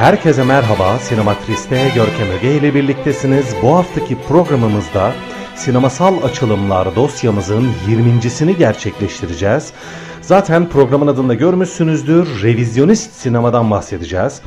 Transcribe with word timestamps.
Herkese 0.00 0.44
merhaba, 0.44 0.98
Sinematris'te 0.98 1.88
Görkem 1.94 2.30
Öge 2.38 2.54
ile 2.56 2.74
birliktesiniz. 2.74 3.46
Bu 3.62 3.76
haftaki 3.76 4.16
programımızda 4.28 5.12
sinemasal 5.56 6.22
açılımlar 6.22 6.96
dosyamızın 6.96 7.68
20.sini 7.88 8.56
gerçekleştireceğiz. 8.56 9.72
Zaten 10.20 10.68
programın 10.68 11.06
adında 11.06 11.34
görmüşsünüzdür, 11.34 12.42
revizyonist 12.42 13.12
sinemadan 13.12 13.70
bahsedeceğiz. 13.70 14.40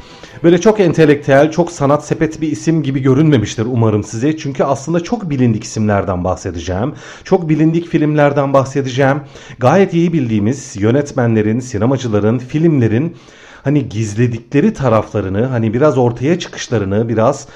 Böyle 0.43 0.61
çok 0.61 0.79
entelektüel, 0.79 1.51
çok 1.51 1.71
sanat 1.71 2.05
sepet 2.05 2.41
bir 2.41 2.51
isim 2.51 2.83
gibi 2.83 3.01
görünmemiştir 3.01 3.65
umarım 3.65 4.03
size. 4.03 4.37
Çünkü 4.37 4.63
aslında 4.63 5.03
çok 5.03 5.29
bilindik 5.29 5.63
isimlerden 5.63 6.23
bahsedeceğim. 6.23 6.93
Çok 7.23 7.49
bilindik 7.49 7.87
filmlerden 7.87 8.53
bahsedeceğim. 8.53 9.21
Gayet 9.59 9.93
iyi 9.93 10.13
bildiğimiz 10.13 10.75
yönetmenlerin, 10.75 11.59
sinemacıların, 11.59 12.39
filmlerin 12.39 13.15
hani 13.63 13.89
gizledikleri 13.89 14.73
taraflarını, 14.73 15.45
hani 15.45 15.73
biraz 15.73 15.97
ortaya 15.97 16.39
çıkışlarını, 16.39 17.09
biraz 17.09 17.47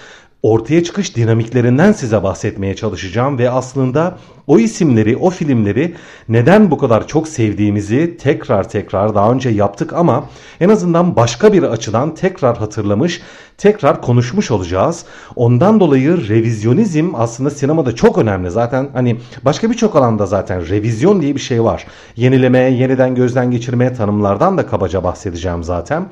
ortaya 0.47 0.83
çıkış 0.83 1.15
dinamiklerinden 1.15 1.91
size 1.91 2.23
bahsetmeye 2.23 2.76
çalışacağım 2.76 3.37
ve 3.37 3.49
aslında 3.49 4.17
o 4.48 4.59
isimleri, 4.59 5.17
o 5.17 5.29
filmleri 5.29 5.95
neden 6.29 6.71
bu 6.71 6.77
kadar 6.77 7.07
çok 7.07 7.27
sevdiğimizi 7.27 8.17
tekrar 8.17 8.70
tekrar 8.70 9.15
daha 9.15 9.31
önce 9.31 9.49
yaptık 9.49 9.93
ama 9.93 10.29
en 10.59 10.70
azından 10.70 11.15
başka 11.15 11.54
bir 11.54 11.63
açıdan 11.63 12.15
tekrar 12.15 12.57
hatırlamış, 12.57 13.21
tekrar 13.57 14.01
konuşmuş 14.01 14.51
olacağız. 14.51 15.05
Ondan 15.35 15.79
dolayı 15.79 16.27
revizyonizm 16.27 17.11
aslında 17.15 17.49
sinemada 17.49 17.95
çok 17.95 18.17
önemli. 18.17 18.51
Zaten 18.51 18.89
hani 18.93 19.17
başka 19.45 19.70
birçok 19.70 19.95
alanda 19.95 20.26
zaten 20.26 20.67
revizyon 20.70 21.21
diye 21.21 21.35
bir 21.35 21.39
şey 21.39 21.63
var. 21.63 21.87
Yenileme, 22.15 22.59
yeniden 22.59 23.15
gözden 23.15 23.51
geçirme 23.51 23.93
tanımlardan 23.93 24.57
da 24.57 24.67
kabaca 24.67 25.04
bahsedeceğim 25.04 25.63
zaten. 25.63 26.05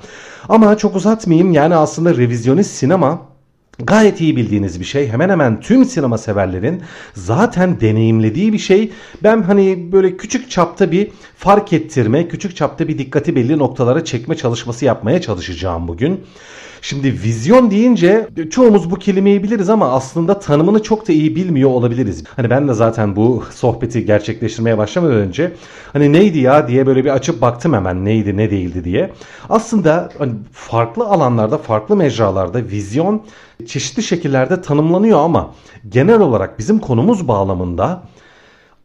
Ama 0.49 0.77
çok 0.77 0.95
uzatmayayım 0.95 1.51
yani 1.51 1.75
aslında 1.75 2.17
revizyonist 2.17 2.71
sinema 2.71 3.34
Gayet 3.79 4.21
iyi 4.21 4.35
bildiğiniz 4.35 4.79
bir 4.79 4.85
şey. 4.85 5.07
Hemen 5.07 5.29
hemen 5.29 5.61
tüm 5.61 5.85
sinema 5.85 6.17
severlerin 6.17 6.81
zaten 7.13 7.79
deneyimlediği 7.79 8.53
bir 8.53 8.57
şey. 8.57 8.91
Ben 9.23 9.41
hani 9.41 9.91
böyle 9.91 10.17
küçük 10.17 10.51
çapta 10.51 10.91
bir 10.91 11.11
fark 11.37 11.73
ettirme, 11.73 12.27
küçük 12.27 12.55
çapta 12.55 12.87
bir 12.87 12.97
dikkati 12.97 13.35
belli 13.35 13.57
noktalara 13.57 14.05
çekme 14.05 14.35
çalışması 14.35 14.85
yapmaya 14.85 15.21
çalışacağım 15.21 15.87
bugün. 15.87 16.21
Şimdi 16.81 17.13
vizyon 17.13 17.71
deyince 17.71 18.27
çoğumuz 18.49 18.91
bu 18.91 18.95
kelimeyi 18.95 19.43
biliriz 19.43 19.69
ama 19.69 19.91
aslında 19.91 20.39
tanımını 20.39 20.83
çok 20.83 21.07
da 21.07 21.13
iyi 21.13 21.35
bilmiyor 21.35 21.69
olabiliriz. 21.69 22.23
Hani 22.35 22.49
ben 22.49 22.67
de 22.67 22.73
zaten 22.73 23.15
bu 23.15 23.43
sohbeti 23.55 24.05
gerçekleştirmeye 24.05 24.77
başlamadan 24.77 25.15
önce 25.15 25.51
hani 25.93 26.13
neydi 26.13 26.39
ya 26.39 26.67
diye 26.67 26.85
böyle 26.87 27.05
bir 27.05 27.09
açıp 27.09 27.41
baktım 27.41 27.73
hemen 27.73 28.05
neydi 28.05 28.37
ne 28.37 28.51
değildi 28.51 28.83
diye. 28.83 29.11
Aslında 29.49 30.09
hani 30.17 30.33
farklı 30.51 31.05
alanlarda, 31.05 31.57
farklı 31.57 31.95
mecralarda 31.95 32.63
vizyon 32.63 33.21
çeşitli 33.65 34.03
şekillerde 34.03 34.61
tanımlanıyor 34.61 35.19
ama 35.19 35.51
genel 35.89 36.19
olarak 36.19 36.59
bizim 36.59 36.79
konumuz 36.79 37.27
bağlamında 37.27 38.03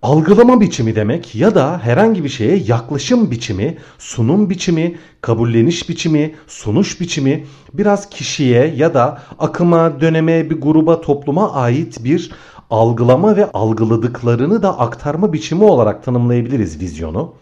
algılama 0.03 0.61
biçimi 0.61 0.97
demek 0.97 1.35
ya 1.35 1.55
da 1.55 1.79
herhangi 1.83 2.25
bir 2.25 2.29
şeye 2.29 2.57
yaklaşım 2.57 3.31
biçimi, 3.31 3.79
sunum 3.99 4.51
biçimi, 4.51 4.99
kabulleniş 5.21 5.89
biçimi, 5.89 6.35
sunuş 6.47 7.01
biçimi 7.01 7.47
biraz 7.75 8.11
kişiye 8.11 8.75
ya 8.77 8.95
da 8.95 9.23
akıma, 9.39 10.01
döneme, 10.01 10.51
bir 10.51 10.61
gruba, 10.61 11.01
topluma 11.01 11.53
ait 11.53 12.05
bir 12.05 12.31
algılama 12.71 13.37
ve 13.37 13.51
algıladıklarını 13.53 14.63
da 14.63 14.79
aktarma 14.79 15.33
biçimi 15.33 15.65
olarak 15.65 16.05
tanımlayabiliriz 16.05 16.81
vizyonu. 16.81 17.35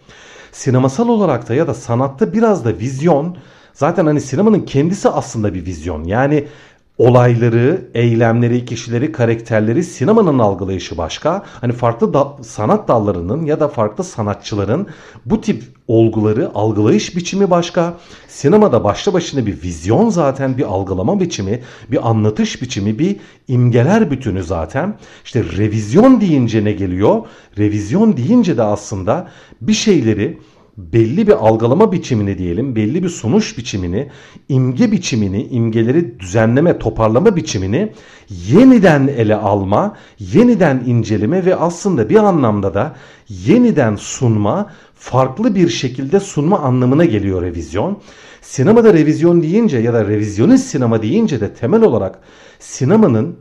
Sinemasal 0.53 1.09
olarak 1.09 1.49
da 1.49 1.54
ya 1.54 1.66
da 1.66 1.75
sanatta 1.75 2.33
biraz 2.33 2.65
da 2.65 2.78
vizyon 2.78 3.37
zaten 3.72 4.06
hani 4.06 4.21
sinemanın 4.21 4.60
kendisi 4.60 5.09
aslında 5.09 5.54
bir 5.54 5.66
vizyon. 5.66 6.04
Yani 6.04 6.44
olayları, 6.98 7.88
eylemleri, 7.94 8.64
kişileri, 8.64 9.12
karakterleri 9.12 9.84
sinemanın 9.84 10.38
algılayışı 10.38 10.98
başka. 10.98 11.42
Hani 11.60 11.72
farklı 11.72 12.14
da, 12.14 12.36
sanat 12.42 12.88
dallarının 12.88 13.44
ya 13.44 13.60
da 13.60 13.69
farklı 13.69 14.04
sanatçıların 14.04 14.86
bu 15.26 15.41
tip 15.41 15.62
olguları 15.88 16.50
algılayış 16.54 17.16
biçimi 17.16 17.50
başka. 17.50 17.94
Sinemada 18.28 18.84
başlı 18.84 19.12
başına 19.12 19.47
bir 19.47 19.62
vizyon 19.62 20.09
zaten 20.09 20.59
bir 20.59 20.64
algılama 20.64 21.20
biçimi, 21.20 21.62
bir 21.91 22.09
anlatış 22.09 22.62
biçimi, 22.62 22.98
bir 22.98 23.16
imgeler 23.48 24.10
bütünü 24.10 24.42
zaten. 24.42 24.98
İşte 25.25 25.44
revizyon 25.56 26.20
deyince 26.20 26.65
ne 26.65 26.72
geliyor? 26.72 27.22
Revizyon 27.59 28.16
deyince 28.16 28.56
de 28.56 28.62
aslında 28.62 29.28
bir 29.60 29.72
şeyleri 29.72 30.38
belli 30.78 31.27
bir 31.27 31.33
algılama 31.33 31.93
biçimini 31.93 32.39
diyelim, 32.39 32.77
belli 32.77 33.03
bir 33.03 33.09
sonuç 33.09 33.59
biçimini, 33.59 34.09
imge 34.49 34.93
biçimini, 34.93 35.43
imgeleri 35.44 36.21
düzenleme, 36.21 36.78
toparlama 36.78 37.37
biçimini 37.37 37.93
yeniden 38.49 39.09
ele 39.09 39.34
alma, 39.34 39.97
yeniden 40.19 40.83
inceleme 40.87 41.44
ve 41.44 41.56
aslında 41.56 42.09
bir 42.09 42.16
anlamda 42.16 42.75
da 42.75 42.97
yeniden 43.28 43.97
sunma, 43.97 44.71
farklı 44.94 45.55
bir 45.55 45.69
şekilde 45.69 46.21
sunma 46.21 46.59
anlamına 46.59 47.05
geliyor 47.05 47.43
revizyon. 47.43 47.99
Sinemada 48.43 48.95
revizyon 48.95 49.43
deyince 49.43 49.78
ya 49.78 49.95
da 49.95 50.09
revizyonist 50.09 50.66
sinema 50.66 51.03
deyince 51.03 51.41
de 51.41 51.55
temel 51.55 51.83
olarak 51.83 52.19
sinemanın 52.59 53.37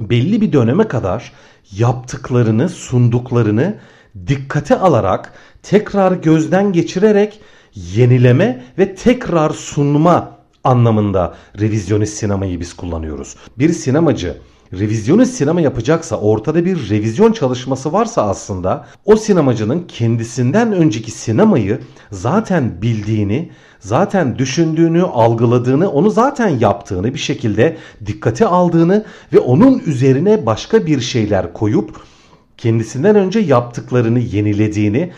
belli 0.00 0.40
bir 0.40 0.52
döneme 0.52 0.88
kadar 0.88 1.32
yaptıklarını, 1.76 2.68
sunduklarını 2.68 3.78
dikkate 4.26 4.78
alarak 4.78 5.32
tekrar 5.62 6.12
gözden 6.12 6.72
geçirerek 6.72 7.40
yenileme 7.74 8.64
ve 8.78 8.94
tekrar 8.94 9.50
sunma 9.50 10.38
anlamında 10.64 11.34
revizyonist 11.60 12.14
sinemayı 12.14 12.60
biz 12.60 12.76
kullanıyoruz. 12.76 13.36
Bir 13.58 13.72
sinemacı 13.72 14.36
revizyonist 14.72 15.34
sinema 15.34 15.60
yapacaksa 15.60 16.20
ortada 16.20 16.64
bir 16.64 16.90
revizyon 16.90 17.32
çalışması 17.32 17.92
varsa 17.92 18.28
aslında 18.28 18.86
o 19.04 19.16
sinemacının 19.16 19.84
kendisinden 19.88 20.72
önceki 20.72 21.10
sinemayı 21.10 21.80
zaten 22.12 22.82
bildiğini, 22.82 23.50
zaten 23.80 24.38
düşündüğünü, 24.38 25.02
algıladığını, 25.02 25.90
onu 25.90 26.10
zaten 26.10 26.48
yaptığını 26.48 27.14
bir 27.14 27.18
şekilde 27.18 27.76
dikkate 28.06 28.46
aldığını 28.46 29.04
ve 29.32 29.38
onun 29.38 29.78
üzerine 29.78 30.46
başka 30.46 30.86
bir 30.86 31.00
şeyler 31.00 31.52
koyup 31.52 32.00
kendisinden 32.58 33.16
önce 33.16 33.40
yaptıklarını 33.40 34.18
yenilediğini 34.18 35.12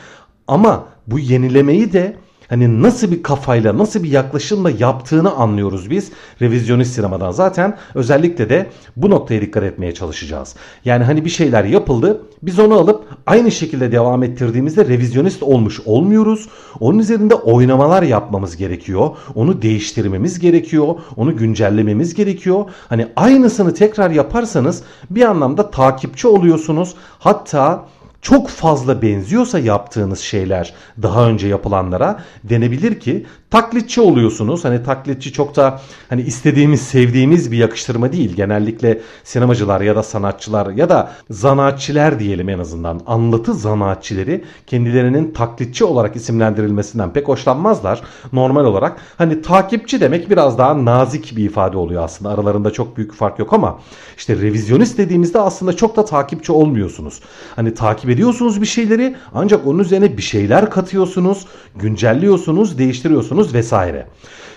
ama 0.48 0.88
bu 1.06 1.18
yenilemeyi 1.18 1.92
de 1.92 2.16
hani 2.50 2.82
nasıl 2.82 3.10
bir 3.10 3.22
kafayla, 3.22 3.78
nasıl 3.78 4.02
bir 4.02 4.10
yaklaşımla 4.10 4.70
yaptığını 4.70 5.32
anlıyoruz 5.32 5.90
biz 5.90 6.12
revizyonist 6.42 6.94
sinemadan. 6.94 7.30
Zaten 7.30 7.76
özellikle 7.94 8.50
de 8.50 8.66
bu 8.96 9.10
noktaya 9.10 9.40
dikkat 9.40 9.62
etmeye 9.62 9.94
çalışacağız. 9.94 10.54
Yani 10.84 11.04
hani 11.04 11.24
bir 11.24 11.30
şeyler 11.30 11.64
yapıldı, 11.64 12.22
biz 12.42 12.58
onu 12.58 12.74
alıp 12.74 13.04
aynı 13.26 13.50
şekilde 13.50 13.92
devam 13.92 14.22
ettirdiğimizde 14.22 14.84
revizyonist 14.84 15.42
olmuş 15.42 15.80
olmuyoruz. 15.80 16.48
Onun 16.80 16.98
üzerinde 16.98 17.34
oynamalar 17.34 18.02
yapmamız 18.02 18.56
gerekiyor. 18.56 19.10
Onu 19.34 19.62
değiştirmemiz 19.62 20.38
gerekiyor. 20.38 20.94
Onu 21.16 21.36
güncellememiz 21.36 22.14
gerekiyor. 22.14 22.64
Hani 22.88 23.06
aynısını 23.16 23.74
tekrar 23.74 24.10
yaparsanız 24.10 24.82
bir 25.10 25.22
anlamda 25.22 25.70
takipçi 25.70 26.28
oluyorsunuz. 26.28 26.94
Hatta 27.18 27.86
çok 28.22 28.48
fazla 28.48 29.02
benziyorsa 29.02 29.58
yaptığınız 29.58 30.20
şeyler 30.20 30.74
daha 31.02 31.28
önce 31.28 31.48
yapılanlara 31.48 32.22
denebilir 32.44 33.00
ki 33.00 33.26
taklitçi 33.50 34.00
oluyorsunuz. 34.00 34.64
Hani 34.64 34.82
taklitçi 34.82 35.32
çok 35.32 35.56
da 35.56 35.80
hani 36.08 36.22
istediğimiz, 36.22 36.80
sevdiğimiz 36.80 37.52
bir 37.52 37.56
yakıştırma 37.56 38.12
değil. 38.12 38.36
Genellikle 38.36 39.00
sinemacılar 39.24 39.80
ya 39.80 39.96
da 39.96 40.02
sanatçılar 40.02 40.70
ya 40.70 40.88
da 40.88 41.12
zanaatçiler 41.30 42.18
diyelim 42.18 42.48
en 42.48 42.58
azından. 42.58 43.00
Anlatı 43.06 43.54
zanaatçileri 43.54 44.44
kendilerinin 44.66 45.32
taklitçi 45.32 45.84
olarak 45.84 46.16
isimlendirilmesinden 46.16 47.12
pek 47.12 47.28
hoşlanmazlar. 47.28 48.02
Normal 48.32 48.64
olarak 48.64 48.96
hani 49.18 49.42
takipçi 49.42 50.00
demek 50.00 50.30
biraz 50.30 50.58
daha 50.58 50.84
nazik 50.84 51.36
bir 51.36 51.44
ifade 51.44 51.76
oluyor 51.76 52.04
aslında. 52.04 52.30
Aralarında 52.30 52.70
çok 52.70 52.96
büyük 52.96 53.14
fark 53.14 53.38
yok 53.38 53.52
ama 53.52 53.78
işte 54.16 54.36
revizyonist 54.36 54.98
dediğimizde 54.98 55.40
aslında 55.40 55.76
çok 55.76 55.96
da 55.96 56.04
takipçi 56.04 56.52
olmuyorsunuz. 56.52 57.20
Hani 57.56 57.74
takip 57.74 58.09
ediyorsunuz 58.10 58.60
bir 58.60 58.66
şeyleri 58.66 59.16
ancak 59.34 59.66
onun 59.66 59.78
üzerine 59.78 60.16
bir 60.16 60.22
şeyler 60.22 60.70
katıyorsunuz, 60.70 61.46
güncelliyorsunuz, 61.76 62.78
değiştiriyorsunuz 62.78 63.54
vesaire. 63.54 64.06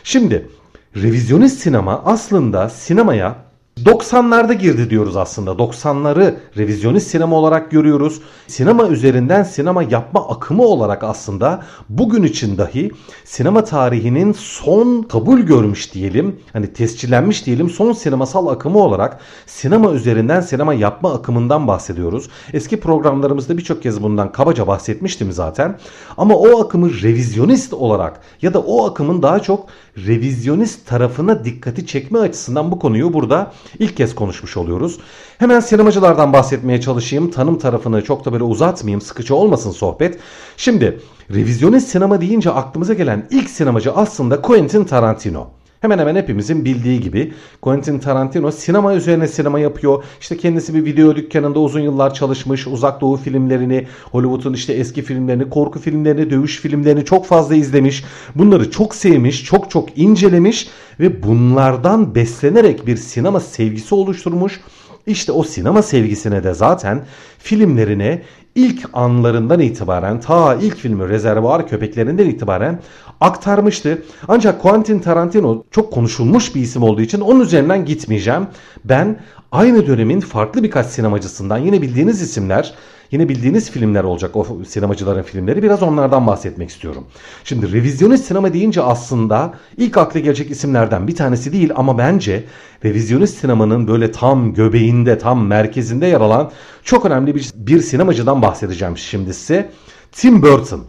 Şimdi 0.03 0.47
revizyonist 0.95 1.59
sinema 1.59 2.01
aslında 2.05 2.69
sinemaya 2.69 3.52
90'larda 3.85 4.53
girdi 4.53 4.89
diyoruz 4.89 5.17
aslında. 5.17 5.51
90'ları 5.51 6.35
revizyonist 6.57 7.07
sinema 7.07 7.35
olarak 7.35 7.71
görüyoruz. 7.71 8.21
Sinema 8.47 8.87
üzerinden 8.87 9.43
sinema 9.43 9.83
yapma 9.83 10.29
akımı 10.29 10.63
olarak 10.63 11.03
aslında 11.03 11.63
bugün 11.89 12.23
için 12.23 12.57
dahi 12.57 12.91
sinema 13.25 13.63
tarihinin 13.63 14.31
son 14.31 15.01
kabul 15.01 15.39
görmüş 15.39 15.93
diyelim. 15.93 16.39
Hani 16.53 16.73
tescillenmiş 16.73 17.45
diyelim 17.45 17.69
son 17.69 17.93
sinemasal 17.93 18.47
akımı 18.47 18.79
olarak 18.79 19.19
sinema 19.45 19.91
üzerinden 19.91 20.41
sinema 20.41 20.73
yapma 20.73 21.13
akımından 21.13 21.67
bahsediyoruz. 21.67 22.29
Eski 22.53 22.79
programlarımızda 22.79 23.57
birçok 23.57 23.83
kez 23.83 24.03
bundan 24.03 24.31
kabaca 24.31 24.67
bahsetmiştim 24.67 25.31
zaten. 25.31 25.79
Ama 26.17 26.35
o 26.35 26.61
akımı 26.61 26.89
revizyonist 27.01 27.73
olarak 27.73 28.21
ya 28.41 28.53
da 28.53 28.59
o 28.59 28.85
akımın 28.85 29.21
daha 29.21 29.39
çok 29.39 29.65
revizyonist 29.97 30.87
tarafına 30.87 31.45
dikkati 31.45 31.87
çekme 31.87 32.19
açısından 32.19 32.71
bu 32.71 32.79
konuyu 32.79 33.13
burada 33.13 33.53
ilk 33.79 33.97
kez 33.97 34.15
konuşmuş 34.15 34.57
oluyoruz. 34.57 34.99
Hemen 35.37 35.59
sinemacılardan 35.59 36.33
bahsetmeye 36.33 36.81
çalışayım. 36.81 37.31
Tanım 37.31 37.59
tarafını 37.59 38.03
çok 38.03 38.25
da 38.25 38.33
böyle 38.33 38.43
uzatmayayım. 38.43 39.01
Sıkıcı 39.01 39.35
olmasın 39.35 39.71
sohbet. 39.71 40.19
Şimdi 40.57 40.99
revizyonist 41.31 41.87
sinema 41.87 42.21
deyince 42.21 42.51
aklımıza 42.51 42.93
gelen 42.93 43.27
ilk 43.31 43.49
sinemacı 43.49 43.93
aslında 43.93 44.41
Quentin 44.41 44.83
Tarantino. 44.83 45.49
Hemen 45.83 45.99
hemen 45.99 46.15
hepimizin 46.15 46.65
bildiği 46.65 46.99
gibi 46.99 47.33
Quentin 47.61 47.99
Tarantino 47.99 48.51
sinema 48.51 48.93
üzerine 48.93 49.27
sinema 49.27 49.59
yapıyor. 49.59 50.03
İşte 50.21 50.37
kendisi 50.37 50.73
bir 50.73 50.85
video 50.85 51.15
dükkanında 51.15 51.59
uzun 51.59 51.79
yıllar 51.79 52.13
çalışmış. 52.13 52.67
Uzak 52.67 53.01
Doğu 53.01 53.17
filmlerini, 53.17 53.87
Hollywood'un 54.11 54.53
işte 54.53 54.73
eski 54.73 55.01
filmlerini, 55.01 55.49
korku 55.49 55.79
filmlerini, 55.79 56.29
dövüş 56.29 56.59
filmlerini 56.59 57.05
çok 57.05 57.25
fazla 57.25 57.55
izlemiş. 57.55 58.03
Bunları 58.35 58.71
çok 58.71 58.95
sevmiş, 58.95 59.43
çok 59.43 59.71
çok 59.71 59.97
incelemiş 59.97 60.67
ve 60.99 61.23
bunlardan 61.23 62.15
beslenerek 62.15 62.87
bir 62.87 62.97
sinema 62.97 63.39
sevgisi 63.39 63.95
oluşturmuş. 63.95 64.61
İşte 65.07 65.31
o 65.31 65.43
sinema 65.43 65.81
sevgisine 65.81 66.43
de 66.43 66.53
zaten 66.53 67.01
filmlerine 67.39 68.21
ilk 68.55 68.89
anlarından 68.93 69.59
itibaren 69.59 70.19
ta 70.19 70.55
ilk 70.55 70.75
filmi 70.75 71.09
Rezervuar 71.09 71.67
Köpeklerinden 71.67 72.29
itibaren 72.29 72.79
aktarmıştı. 73.21 74.03
Ancak 74.27 74.61
Quentin 74.61 74.99
Tarantino 74.99 75.63
çok 75.71 75.93
konuşulmuş 75.93 76.55
bir 76.55 76.61
isim 76.61 76.83
olduğu 76.83 77.01
için 77.01 77.21
onun 77.21 77.39
üzerinden 77.39 77.85
gitmeyeceğim. 77.85 78.47
Ben 78.83 79.19
aynı 79.51 79.87
dönemin 79.87 80.19
farklı 80.19 80.63
birkaç 80.63 80.85
sinemacısından 80.85 81.57
yine 81.57 81.81
bildiğiniz 81.81 82.21
isimler 82.21 82.73
Yine 83.13 83.29
bildiğiniz 83.29 83.71
filmler 83.71 84.03
olacak 84.03 84.35
o 84.35 84.47
sinemacıların 84.67 85.23
filmleri. 85.23 85.63
Biraz 85.63 85.83
onlardan 85.83 86.27
bahsetmek 86.27 86.69
istiyorum. 86.69 87.03
Şimdi 87.43 87.71
revizyonist 87.73 88.25
sinema 88.25 88.53
deyince 88.53 88.81
aslında 88.81 89.53
ilk 89.77 89.97
akla 89.97 90.19
gelecek 90.19 90.51
isimlerden 90.51 91.07
bir 91.07 91.15
tanesi 91.15 91.53
değil 91.53 91.71
ama 91.75 91.97
bence 91.97 92.43
revizyonist 92.85 93.37
sinemanın 93.37 93.87
böyle 93.87 94.11
tam 94.11 94.53
göbeğinde, 94.53 95.17
tam 95.17 95.47
merkezinde 95.47 96.07
yer 96.07 96.21
alan 96.21 96.51
çok 96.83 97.05
önemli 97.05 97.35
bir, 97.35 97.51
bir 97.55 97.81
sinemacıdan 97.81 98.41
bahsedeceğim 98.41 98.97
şimdi 98.97 99.33
size. 99.33 99.71
Tim 100.11 100.41
Burton. 100.41 100.83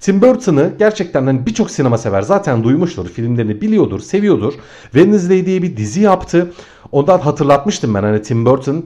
Tim 0.00 0.22
Burton'ı 0.22 0.72
gerçekten 0.78 1.26
hani 1.26 1.46
birçok 1.46 1.70
sinema 1.70 1.98
sever 1.98 2.22
zaten 2.22 2.64
duymuştur. 2.64 3.08
Filmlerini 3.08 3.60
biliyordur, 3.60 4.00
seviyordur. 4.00 4.54
Wednesday 4.82 5.46
diye 5.46 5.62
bir 5.62 5.76
dizi 5.76 6.00
yaptı. 6.00 6.52
Ondan 6.92 7.18
hatırlatmıştım 7.18 7.94
ben 7.94 8.02
hani 8.02 8.22
Tim 8.22 8.46
Burton 8.46 8.84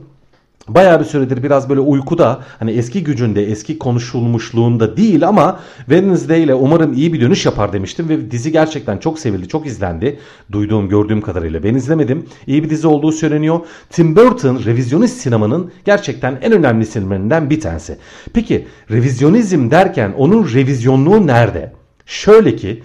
Bayağı 0.69 1.00
bir 1.00 1.05
süredir 1.05 1.43
biraz 1.43 1.69
böyle 1.69 1.81
uykuda 1.81 2.40
hani 2.58 2.70
eski 2.70 3.05
gücünde 3.05 3.44
eski 3.50 3.78
konuşulmuşluğunda 3.78 4.96
değil 4.96 5.28
ama 5.28 5.61
Wednesday 5.78 6.43
ile 6.43 6.55
umarım 6.55 6.93
iyi 6.93 7.12
bir 7.12 7.20
dönüş 7.20 7.46
yapar 7.46 7.72
demiştim 7.72 8.08
ve 8.08 8.31
dizi 8.31 8.52
gerçekten 8.52 8.99
çok 8.99 9.19
sevildi 9.19 9.49
çok 9.49 9.66
izlendi. 9.66 10.19
Duyduğum 10.52 10.88
gördüğüm 10.88 11.20
kadarıyla 11.20 11.62
ben 11.62 11.75
izlemedim. 11.75 12.26
İyi 12.46 12.64
bir 12.64 12.70
dizi 12.70 12.87
olduğu 12.87 13.12
söyleniyor. 13.12 13.61
Tim 13.90 14.16
Burton 14.16 14.61
revizyonist 14.64 15.20
sinemanın 15.20 15.72
gerçekten 15.84 16.38
en 16.43 16.52
önemli 16.52 16.82
isimlerinden 16.82 17.50
bir 17.50 17.60
tanesi. 17.60 17.99
Peki 18.32 18.67
revizyonizm 18.90 19.70
derken 19.70 20.12
onun 20.19 20.44
revizyonluğu 20.55 21.26
nerede? 21.26 21.72
Şöyle 22.06 22.56
ki 22.56 22.82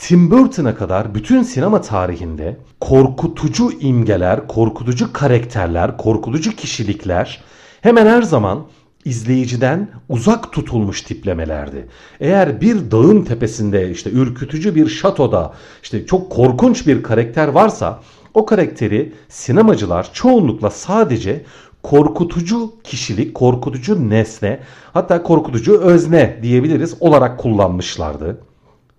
Tim 0.00 0.30
Burton'a 0.30 0.74
kadar 0.74 1.14
bütün 1.14 1.42
sinema 1.42 1.80
tarihinde 1.80 2.56
korkutucu 2.80 3.72
imgeler, 3.80 4.46
korkutucu 4.48 5.12
karakterler, 5.12 5.96
korkutucu 5.96 6.56
kişilikler 6.56 7.42
hemen 7.80 8.06
her 8.06 8.22
zaman 8.22 8.66
izleyiciden 9.04 9.88
uzak 10.08 10.52
tutulmuş 10.52 11.02
tiplemelerdi. 11.02 11.88
Eğer 12.20 12.60
bir 12.60 12.90
dağın 12.90 13.22
tepesinde 13.22 13.90
işte 13.90 14.10
ürkütücü 14.10 14.74
bir 14.74 14.88
şatoda 14.88 15.54
işte 15.82 16.06
çok 16.06 16.30
korkunç 16.30 16.86
bir 16.86 17.02
karakter 17.02 17.48
varsa 17.48 18.00
o 18.34 18.46
karakteri 18.46 19.12
sinemacılar 19.28 20.12
çoğunlukla 20.12 20.70
sadece 20.70 21.44
korkutucu 21.82 22.72
kişilik, 22.84 23.34
korkutucu 23.34 24.10
nesne 24.10 24.60
hatta 24.92 25.22
korkutucu 25.22 25.80
özne 25.80 26.38
diyebiliriz 26.42 26.96
olarak 27.00 27.38
kullanmışlardı. 27.38 28.49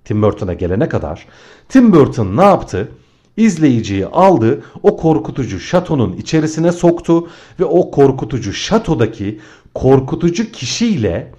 Tim 0.05 0.21
Burton'a 0.21 0.53
gelene 0.53 0.89
kadar 0.89 1.25
Tim 1.69 1.93
Burton 1.93 2.37
ne 2.37 2.43
yaptı? 2.43 2.91
İzleyiciyi 3.37 4.05
aldı, 4.05 4.63
o 4.83 4.97
korkutucu 4.97 5.59
şatonun 5.59 6.13
içerisine 6.13 6.71
soktu 6.71 7.27
ve 7.59 7.65
o 7.65 7.91
korkutucu 7.91 8.53
şatodaki 8.53 9.39
korkutucu 9.73 10.51
kişiyle 10.51 11.31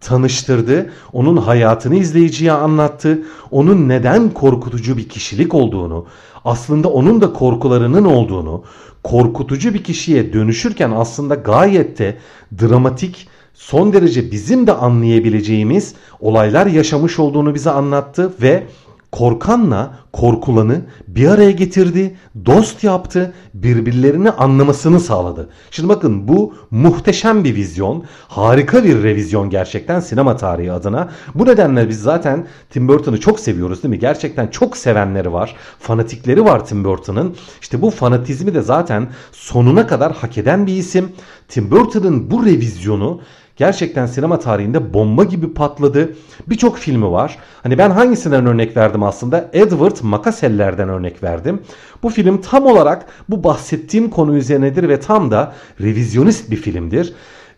tanıştırdı. 0.00 0.90
Onun 1.12 1.36
hayatını 1.36 1.96
izleyiciye 1.96 2.52
anlattı. 2.52 3.22
Onun 3.50 3.88
neden 3.88 4.30
korkutucu 4.30 4.96
bir 4.96 5.08
kişilik 5.08 5.54
olduğunu, 5.54 6.06
aslında 6.44 6.88
onun 6.88 7.20
da 7.20 7.32
korkularının 7.32 8.04
olduğunu, 8.04 8.64
korkutucu 9.02 9.74
bir 9.74 9.84
kişiye 9.84 10.32
dönüşürken 10.32 10.90
aslında 10.90 11.34
gayet 11.34 11.98
de 11.98 12.16
dramatik 12.60 13.28
son 13.56 13.92
derece 13.92 14.30
bizim 14.30 14.66
de 14.66 14.72
anlayabileceğimiz 14.72 15.94
olaylar 16.20 16.66
yaşamış 16.66 17.18
olduğunu 17.18 17.54
bize 17.54 17.70
anlattı 17.70 18.32
ve 18.42 18.66
korkanla 19.12 19.98
korkulanı 20.12 20.80
bir 21.08 21.28
araya 21.28 21.50
getirdi, 21.50 22.16
dost 22.46 22.84
yaptı, 22.84 23.34
birbirlerini 23.54 24.30
anlamasını 24.30 25.00
sağladı. 25.00 25.48
Şimdi 25.70 25.88
bakın 25.88 26.28
bu 26.28 26.54
muhteşem 26.70 27.44
bir 27.44 27.54
vizyon, 27.54 28.04
harika 28.28 28.84
bir 28.84 29.02
revizyon 29.02 29.50
gerçekten 29.50 30.00
sinema 30.00 30.36
tarihi 30.36 30.72
adına. 30.72 31.08
Bu 31.34 31.46
nedenle 31.46 31.88
biz 31.88 32.00
zaten 32.00 32.46
Tim 32.70 32.88
Burton'ı 32.88 33.20
çok 33.20 33.40
seviyoruz 33.40 33.82
değil 33.82 33.90
mi? 33.90 33.98
Gerçekten 33.98 34.46
çok 34.46 34.76
sevenleri 34.76 35.32
var, 35.32 35.56
fanatikleri 35.78 36.44
var 36.44 36.66
Tim 36.66 36.84
Burton'ın. 36.84 37.36
İşte 37.60 37.82
bu 37.82 37.90
fanatizmi 37.90 38.54
de 38.54 38.62
zaten 38.62 39.08
sonuna 39.32 39.86
kadar 39.86 40.12
hak 40.12 40.38
eden 40.38 40.66
bir 40.66 40.76
isim. 40.76 41.12
Tim 41.48 41.70
Burton'ın 41.70 42.30
bu 42.30 42.46
revizyonu 42.46 43.20
gerçekten 43.56 44.06
sinema 44.06 44.38
tarihinde 44.38 44.94
bomba 44.94 45.24
gibi 45.24 45.54
patladı. 45.54 46.12
Birçok 46.46 46.78
filmi 46.78 47.10
var. 47.10 47.38
Hani 47.62 47.78
ben 47.78 47.90
hangisinden 47.90 48.46
örnek 48.46 48.76
verdim 48.76 49.02
aslında? 49.02 49.50
Edward 49.52 49.96
Makaseller'den 50.02 50.88
örnek 50.88 51.22
verdim. 51.22 51.62
Bu 52.02 52.08
film 52.08 52.40
tam 52.40 52.66
olarak 52.66 53.06
bu 53.28 53.44
bahsettiğim 53.44 54.10
konu 54.10 54.36
üzerinedir 54.36 54.88
ve 54.88 55.00
tam 55.00 55.30
da 55.30 55.52
revizyonist 55.80 56.50
bir 56.50 56.56
filmdir. 56.56 57.14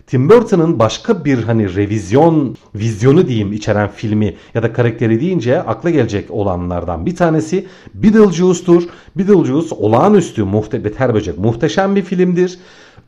Tim 0.09 0.28
Burton'ın 0.28 0.78
başka 0.78 1.25
bir 1.25 1.43
hani 1.43 1.75
revizyon 1.75 2.57
vizyonu 2.75 3.28
diyeyim 3.28 3.52
içeren 3.52 3.90
filmi 3.90 4.37
ya 4.55 4.62
da 4.62 4.73
karakteri 4.73 5.21
deyince 5.21 5.62
akla 5.62 5.90
gelecek 5.90 6.31
olanlardan 6.31 7.07
bir 7.07 7.17
tanesi 7.17 7.67
Beetlejuice'tur. 7.95 8.83
Beetlejuice 9.17 9.75
olağanüstü 9.75 10.45
muhte 10.45 10.85
beter 10.85 11.14
böcek 11.14 11.38
muhteşem 11.38 11.97
bir 11.97 12.02
filmdir. 12.02 12.59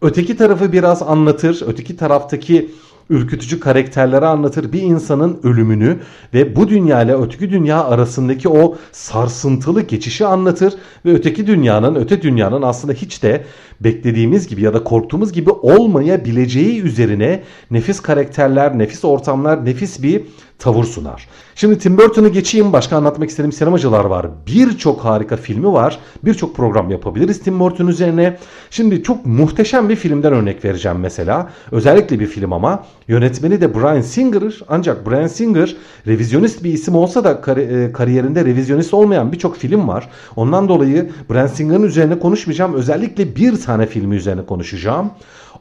Öteki 0.02 0.36
tarafı 0.36 0.72
biraz 0.72 1.02
anlatır. 1.02 1.62
Öteki 1.66 1.96
taraftaki 1.96 2.70
ürkütücü 3.10 3.60
karakterleri 3.60 4.26
anlatır. 4.26 4.72
Bir 4.72 4.82
insanın 4.82 5.40
ölümünü 5.42 5.98
ve 6.34 6.56
bu 6.56 6.68
dünya 6.68 7.02
ile 7.02 7.14
öteki 7.14 7.50
dünya 7.50 7.84
arasındaki 7.84 8.48
o 8.48 8.76
sarsıntılı 8.92 9.82
geçişi 9.82 10.26
anlatır 10.26 10.74
ve 11.04 11.14
öteki 11.14 11.46
dünyanın, 11.46 11.94
öte 11.94 12.22
dünyanın 12.22 12.62
aslında 12.62 12.92
hiç 12.92 13.22
de 13.22 13.44
beklediğimiz 13.80 14.48
gibi 14.48 14.62
ya 14.62 14.74
da 14.74 14.84
korktuğumuz 14.84 15.32
gibi 15.32 15.50
olmayabileceği 15.50 16.82
üzerine 16.82 17.42
nefis 17.70 18.00
karakterler, 18.00 18.78
nefis 18.78 19.04
ortamlar, 19.04 19.64
nefis 19.64 20.02
bir 20.02 20.22
tavır 20.60 20.84
sunar. 20.84 21.28
Şimdi 21.54 21.78
Tim 21.78 21.98
Burton'ı 21.98 22.28
geçeyim. 22.28 22.72
Başka 22.72 22.96
anlatmak 22.96 23.30
istediğim 23.30 23.52
sinemacılar 23.52 24.04
var. 24.04 24.26
Birçok 24.46 25.04
harika 25.04 25.36
filmi 25.36 25.72
var. 25.72 25.98
Birçok 26.24 26.56
program 26.56 26.90
yapabiliriz 26.90 27.40
Tim 27.40 27.60
Burton 27.60 27.86
üzerine. 27.86 28.36
Şimdi 28.70 29.02
çok 29.02 29.26
muhteşem 29.26 29.88
bir 29.88 29.96
filmden 29.96 30.32
örnek 30.32 30.64
vereceğim 30.64 30.98
mesela. 30.98 31.50
Özellikle 31.72 32.20
bir 32.20 32.26
film 32.26 32.52
ama. 32.52 32.84
Yönetmeni 33.08 33.60
de 33.60 33.74
Brian 33.74 34.00
Singer. 34.00 34.60
Ancak 34.68 35.10
Brian 35.10 35.26
Singer 35.26 35.76
revizyonist 36.06 36.64
bir 36.64 36.72
isim 36.72 36.94
olsa 36.94 37.24
da 37.24 37.60
e, 37.60 37.92
kariyerinde 37.92 38.44
revizyonist 38.44 38.94
olmayan 38.94 39.32
birçok 39.32 39.56
film 39.56 39.88
var. 39.88 40.08
Ondan 40.36 40.68
dolayı 40.68 41.10
Brian 41.30 41.46
Singer'ın 41.46 41.82
üzerine 41.82 42.18
konuşmayacağım. 42.18 42.74
Özellikle 42.74 43.36
bir 43.36 43.60
tane 43.60 43.86
filmi 43.86 44.16
üzerine 44.16 44.46
konuşacağım. 44.46 45.10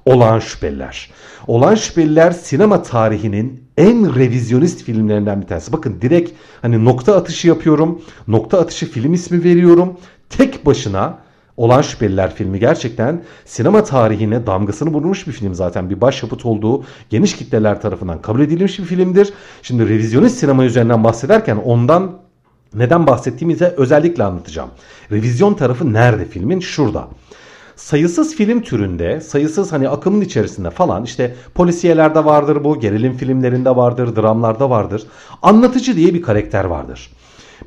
Olağan 0.06 0.40
Şüpheliler. 0.40 1.12
Olağan 1.48 1.76
Şüpheliler 1.76 2.32
sinema 2.32 2.84
tarihinin 2.84 3.69
en 3.80 4.16
revizyonist 4.16 4.84
filmlerinden 4.84 5.42
bir 5.42 5.48
tanesi. 5.48 5.74
Bakın 5.74 6.02
direkt 6.02 6.32
hani 6.62 6.86
nokta 6.86 7.16
atışı 7.16 7.48
yapıyorum. 7.48 8.02
Nokta 8.28 8.60
atışı 8.60 8.92
film 8.92 9.14
ismi 9.14 9.44
veriyorum. 9.44 9.98
Tek 10.30 10.66
başına 10.66 11.18
Olan 11.60 11.82
Şüpheliler 11.82 12.36
filmi 12.36 12.60
gerçekten 12.60 13.24
sinema 13.46 13.84
tarihine 13.84 14.48
damgasını 14.48 14.90
vurmuş 14.90 15.28
bir 15.28 15.32
film 15.32 15.54
zaten. 15.54 15.90
Bir 15.90 16.02
başyapıt 16.02 16.46
olduğu 16.46 16.84
geniş 17.10 17.36
kitleler 17.36 17.82
tarafından 17.82 18.22
kabul 18.22 18.42
edilmiş 18.42 18.80
bir 18.80 18.84
filmdir. 18.84 19.34
Şimdi 19.62 19.90
revizyonist 19.90 20.38
sinema 20.38 20.66
üzerinden 20.66 21.04
bahsederken 21.04 21.56
ondan 21.56 22.18
neden 22.74 23.08
bahsettiğimizi 23.08 23.66
özellikle 23.66 24.24
anlatacağım. 24.24 24.70
Revizyon 25.12 25.54
tarafı 25.54 25.94
nerede 25.94 26.26
filmin? 26.26 26.60
Şurada 26.60 27.08
sayısız 27.80 28.36
film 28.36 28.62
türünde, 28.62 29.22
sayısız 29.22 29.72
hani 29.72 29.90
akımın 29.90 30.22
içerisinde 30.22 30.70
falan 30.70 31.04
işte 31.04 31.36
polisiyelerde 31.56 32.26
vardır 32.26 32.64
bu, 32.64 32.80
gerilim 32.80 33.18
filmlerinde 33.18 33.76
vardır, 33.76 34.16
dramlarda 34.16 34.70
vardır. 34.70 35.04
Anlatıcı 35.42 35.96
diye 35.96 36.14
bir 36.14 36.22
karakter 36.22 36.66
vardır. 36.66 37.12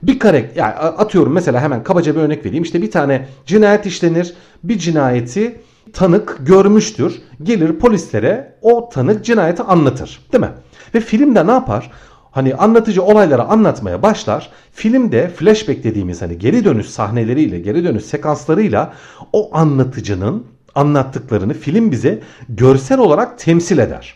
Bir 0.03 0.19
karakter 0.19 0.57
yani 0.57 0.75
atıyorum 0.75 1.33
mesela 1.33 1.61
hemen 1.61 1.83
kabaca 1.83 2.15
bir 2.15 2.21
örnek 2.21 2.47
vereyim. 2.47 2.65
İşte 2.65 2.83
bir 2.83 2.91
tane 2.91 3.29
cinayet 3.47 3.87
işlenir. 3.87 4.35
Bir 4.65 4.79
cinayeti 4.79 5.61
tanık 5.93 6.37
görmüştür. 6.41 7.23
Gelir 7.43 7.79
polislere 7.79 8.55
o 8.63 8.89
tanık 8.93 9.25
cinayeti 9.25 9.63
anlatır. 9.63 10.21
Değil 10.33 10.45
mi? 10.45 10.51
Ve 10.95 11.01
filmde 11.01 11.47
ne 11.47 11.51
yapar? 11.51 11.91
Hani 12.33 12.55
anlatıcı 12.55 13.03
olayları 13.03 13.43
anlatmaya 13.43 14.03
başlar. 14.03 14.51
Filmde 14.73 15.29
flashback 15.29 15.85
dediğimiz 15.85 16.23
hani 16.23 16.39
geri 16.39 16.65
dönüş 16.65 16.87
sahneleriyle, 16.87 17.59
geri 17.59 17.85
dönüş 17.85 18.05
sekanslarıyla 18.05 18.93
o 19.33 19.57
anlatıcının 19.57 20.47
anlattıklarını 20.75 21.55
film 21.55 21.91
bize 21.91 22.21
görsel 22.49 22.99
olarak 22.99 23.39
temsil 23.39 23.79
eder. 23.79 24.15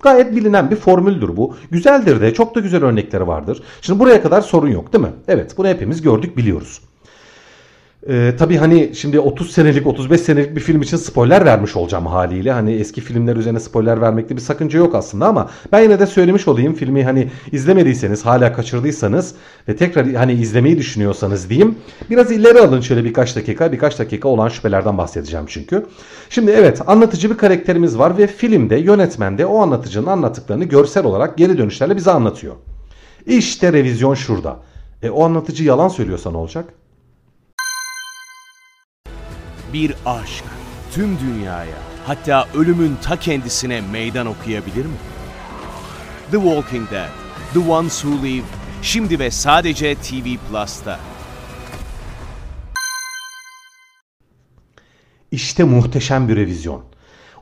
Gayet 0.00 0.36
bilinen 0.36 0.70
bir 0.70 0.76
formüldür 0.76 1.36
bu. 1.36 1.56
Güzeldir 1.70 2.20
de 2.20 2.34
çok 2.34 2.54
da 2.54 2.60
güzel 2.60 2.84
örnekleri 2.84 3.26
vardır. 3.26 3.62
Şimdi 3.80 3.98
buraya 3.98 4.22
kadar 4.22 4.40
sorun 4.40 4.68
yok 4.68 4.92
değil 4.92 5.04
mi? 5.04 5.12
Evet 5.28 5.58
bunu 5.58 5.68
hepimiz 5.68 6.02
gördük 6.02 6.36
biliyoruz. 6.36 6.80
Ee, 8.08 8.34
tabii 8.38 8.56
hani 8.56 8.90
şimdi 8.94 9.20
30 9.20 9.50
senelik 9.50 9.86
35 9.86 10.20
senelik 10.20 10.56
bir 10.56 10.60
film 10.60 10.82
için 10.82 10.96
spoiler 10.96 11.44
vermiş 11.44 11.76
olacağım 11.76 12.06
haliyle. 12.06 12.52
Hani 12.52 12.72
eski 12.74 13.00
filmler 13.00 13.36
üzerine 13.36 13.60
spoiler 13.60 14.00
vermekte 14.00 14.36
bir 14.36 14.40
sakınca 14.40 14.78
yok 14.78 14.94
aslında 14.94 15.26
ama 15.26 15.50
ben 15.72 15.80
yine 15.80 15.98
de 15.98 16.06
söylemiş 16.06 16.48
olayım. 16.48 16.74
Filmi 16.74 17.04
hani 17.04 17.28
izlemediyseniz 17.52 18.26
hala 18.26 18.52
kaçırdıysanız 18.52 19.34
ve 19.68 19.76
tekrar 19.76 20.12
hani 20.12 20.32
izlemeyi 20.32 20.78
düşünüyorsanız 20.78 21.50
diyeyim. 21.50 21.74
Biraz 22.10 22.30
ileri 22.32 22.60
alın 22.60 22.80
şöyle 22.80 23.04
birkaç 23.04 23.36
dakika. 23.36 23.72
Birkaç 23.72 23.98
dakika 23.98 24.28
olan 24.28 24.48
şüphelerden 24.48 24.98
bahsedeceğim 24.98 25.46
çünkü. 25.48 25.86
Şimdi 26.30 26.50
evet 26.50 26.82
anlatıcı 26.86 27.30
bir 27.30 27.36
karakterimiz 27.36 27.98
var 27.98 28.18
ve 28.18 28.26
filmde 28.26 28.76
yönetmen 28.76 29.38
de 29.38 29.46
o 29.46 29.58
anlatıcının 29.58 30.06
anlattıklarını 30.06 30.64
görsel 30.64 31.04
olarak 31.04 31.38
geri 31.38 31.58
dönüşlerle 31.58 31.96
bize 31.96 32.10
anlatıyor. 32.10 32.54
İşte 33.26 33.72
revizyon 33.72 34.14
şurada. 34.14 34.56
E 35.02 35.10
o 35.10 35.24
anlatıcı 35.24 35.64
yalan 35.64 35.88
söylüyorsa 35.88 36.30
ne 36.30 36.36
olacak? 36.36 36.64
Bir 39.72 39.94
aşk 40.06 40.44
tüm 40.92 41.18
dünyaya 41.20 41.76
hatta 42.06 42.48
ölümün 42.54 42.96
ta 43.02 43.16
kendisine 43.16 43.80
meydan 43.80 44.26
okuyabilir 44.26 44.84
mi? 44.84 44.96
The 46.30 46.36
Walking 46.36 46.90
Dead, 46.90 47.08
The 47.52 47.70
Ones 47.70 48.00
Who 48.00 48.26
Live, 48.26 48.44
şimdi 48.82 49.18
ve 49.18 49.30
sadece 49.30 49.94
TV 49.94 50.36
Plus'ta. 50.50 50.98
İşte 55.30 55.64
muhteşem 55.64 56.28
bir 56.28 56.36
revizyon. 56.36 56.82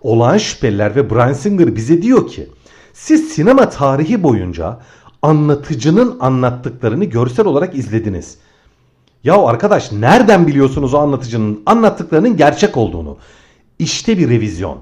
Olağan 0.03 0.39
şüpheliler 0.39 0.97
ve 0.97 1.11
Brian 1.11 1.33
Singer 1.33 1.77
bize 1.77 2.03
diyor 2.03 2.29
ki 2.29 2.49
siz 2.93 3.29
sinema 3.29 3.69
tarihi 3.69 4.23
boyunca 4.23 4.81
anlatıcının 5.23 6.17
anlattıklarını 6.21 7.05
görsel 7.05 7.47
olarak 7.47 7.75
izlediniz. 7.75 8.39
Ya 9.25 9.43
arkadaş 9.43 9.93
nereden 9.93 10.47
biliyorsunuz 10.47 10.95
o 10.95 10.99
anlatıcının 10.99 11.63
anlattıklarının 11.67 12.37
gerçek 12.37 12.77
olduğunu? 12.77 13.17
İşte 13.79 14.19
bir 14.19 14.29
revizyon. 14.29 14.79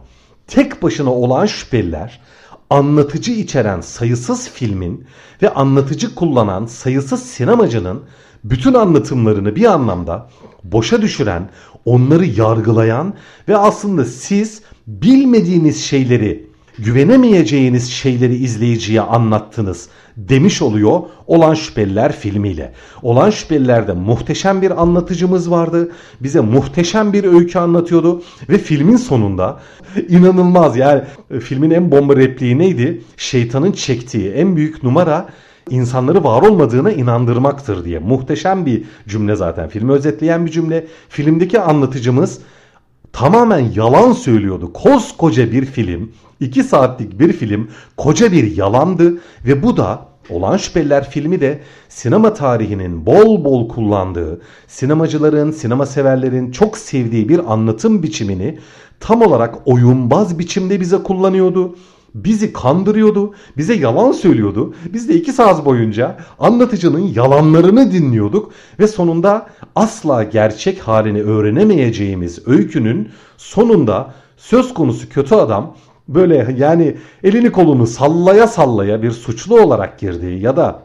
Tek 0.46 0.82
başına 0.82 1.12
olan 1.12 1.46
şüpheliler 1.46 2.20
anlatıcı 2.70 3.32
içeren 3.32 3.80
sayısız 3.80 4.48
filmin 4.48 5.06
ve 5.42 5.54
anlatıcı 5.54 6.14
kullanan 6.14 6.66
sayısız 6.66 7.22
sinemacının 7.22 8.02
bütün 8.44 8.74
anlatımlarını 8.74 9.56
bir 9.56 9.64
anlamda 9.64 10.28
boşa 10.64 11.02
düşüren, 11.02 11.50
onları 11.84 12.24
yargılayan 12.24 13.14
ve 13.48 13.56
aslında 13.56 14.04
siz 14.04 14.62
bilmediğiniz 14.86 15.84
şeyleri, 15.84 16.46
güvenemeyeceğiniz 16.78 17.90
şeyleri 17.90 18.34
izleyiciye 18.34 19.00
anlattınız 19.00 19.88
demiş 20.16 20.62
oluyor 20.62 21.00
Olan 21.26 21.54
Şüpheliler 21.54 22.12
filmiyle. 22.12 22.72
Olan 23.02 23.30
Şüpheliler'de 23.30 23.92
muhteşem 23.92 24.62
bir 24.62 24.82
anlatıcımız 24.82 25.50
vardı. 25.50 25.90
Bize 26.20 26.40
muhteşem 26.40 27.12
bir 27.12 27.24
öykü 27.24 27.58
anlatıyordu 27.58 28.22
ve 28.48 28.58
filmin 28.58 28.96
sonunda 28.96 29.60
inanılmaz 30.08 30.76
yani 30.76 31.02
filmin 31.40 31.70
en 31.70 31.90
bomba 31.90 32.16
repliği 32.16 32.58
neydi? 32.58 33.02
Şeytanın 33.16 33.72
çektiği 33.72 34.30
en 34.30 34.56
büyük 34.56 34.82
numara 34.82 35.28
insanları 35.70 36.24
var 36.24 36.42
olmadığına 36.42 36.92
inandırmaktır 36.92 37.84
diye. 37.84 37.98
Muhteşem 37.98 38.66
bir 38.66 38.84
cümle 39.08 39.36
zaten. 39.36 39.68
Filmi 39.68 39.92
özetleyen 39.92 40.46
bir 40.46 40.50
cümle. 40.50 40.86
Filmdeki 41.08 41.60
anlatıcımız 41.60 42.38
tamamen 43.12 43.72
yalan 43.74 44.12
söylüyordu. 44.12 44.72
Koskoca 44.72 45.52
bir 45.52 45.64
film, 45.64 46.12
2 46.40 46.64
saatlik 46.64 47.18
bir 47.18 47.32
film 47.32 47.68
koca 47.96 48.32
bir 48.32 48.56
yalandı 48.56 49.18
ve 49.44 49.62
bu 49.62 49.76
da 49.76 50.12
Olan 50.30 50.56
Şüpheliler 50.56 51.10
filmi 51.10 51.40
de 51.40 51.60
sinema 51.88 52.34
tarihinin 52.34 53.06
bol 53.06 53.44
bol 53.44 53.68
kullandığı, 53.68 54.40
sinemacıların, 54.66 55.50
sinema 55.50 55.86
severlerin 55.86 56.50
çok 56.50 56.78
sevdiği 56.78 57.28
bir 57.28 57.52
anlatım 57.52 58.02
biçimini 58.02 58.58
tam 59.00 59.22
olarak 59.22 59.54
oyunbaz 59.64 60.38
biçimde 60.38 60.80
bize 60.80 60.98
kullanıyordu. 61.02 61.76
Bizi 62.14 62.52
kandırıyordu, 62.52 63.34
bize 63.56 63.74
yalan 63.74 64.12
söylüyordu. 64.12 64.74
Biz 64.92 65.08
de 65.08 65.14
iki 65.14 65.32
saat 65.32 65.64
boyunca 65.64 66.16
anlatıcının 66.38 67.12
yalanlarını 67.14 67.92
dinliyorduk 67.92 68.52
ve 68.78 68.88
sonunda 68.88 69.46
asla 69.74 70.22
gerçek 70.22 70.80
halini 70.80 71.22
öğrenemeyeceğimiz 71.22 72.48
öykünün 72.48 73.08
sonunda 73.36 74.14
söz 74.36 74.74
konusu 74.74 75.08
kötü 75.08 75.34
adam 75.34 75.76
böyle 76.08 76.54
yani 76.58 76.96
elini 77.24 77.52
kolunu 77.52 77.86
sallaya 77.86 78.46
sallaya 78.46 79.02
bir 79.02 79.10
suçlu 79.10 79.60
olarak 79.60 79.98
girdiği 79.98 80.40
ya 80.40 80.56
da 80.56 80.82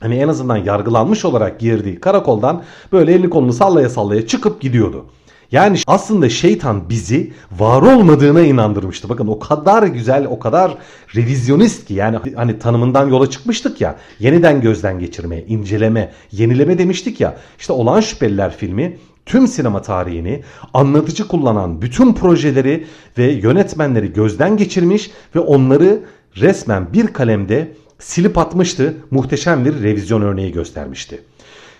hani 0.00 0.14
en 0.14 0.28
azından 0.28 0.56
yargılanmış 0.56 1.24
olarak 1.24 1.60
girdiği 1.60 2.00
karakoldan 2.00 2.62
böyle 2.92 3.12
elini 3.12 3.30
kolunu 3.30 3.52
sallaya 3.52 3.88
sallaya 3.88 4.26
çıkıp 4.26 4.60
gidiyordu. 4.60 5.06
Yani 5.52 5.78
aslında 5.86 6.28
şeytan 6.28 6.88
bizi 6.88 7.32
var 7.58 7.82
olmadığına 7.82 8.40
inandırmıştı. 8.40 9.08
Bakın 9.08 9.26
o 9.26 9.38
kadar 9.38 9.82
güzel, 9.82 10.26
o 10.26 10.38
kadar 10.38 10.74
revizyonist 11.16 11.86
ki 11.86 11.94
yani 11.94 12.18
hani 12.36 12.58
tanımından 12.58 13.08
yola 13.08 13.30
çıkmıştık 13.30 13.80
ya. 13.80 13.96
Yeniden 14.18 14.60
gözden 14.60 14.98
geçirme, 14.98 15.42
inceleme, 15.42 16.12
yenileme 16.32 16.78
demiştik 16.78 17.20
ya. 17.20 17.36
İşte 17.58 17.72
Olan 17.72 18.00
Şüpheliler 18.00 18.56
filmi 18.56 18.98
tüm 19.26 19.48
sinema 19.48 19.82
tarihini 19.82 20.42
anlatıcı 20.74 21.28
kullanan 21.28 21.82
bütün 21.82 22.14
projeleri 22.14 22.86
ve 23.18 23.24
yönetmenleri 23.32 24.12
gözden 24.12 24.56
geçirmiş 24.56 25.10
ve 25.34 25.40
onları 25.40 26.00
resmen 26.36 26.92
bir 26.92 27.06
kalemde 27.06 27.72
silip 27.98 28.38
atmıştı. 28.38 28.96
Muhteşem 29.10 29.64
bir 29.64 29.82
revizyon 29.82 30.22
örneği 30.22 30.52
göstermişti. 30.52 31.22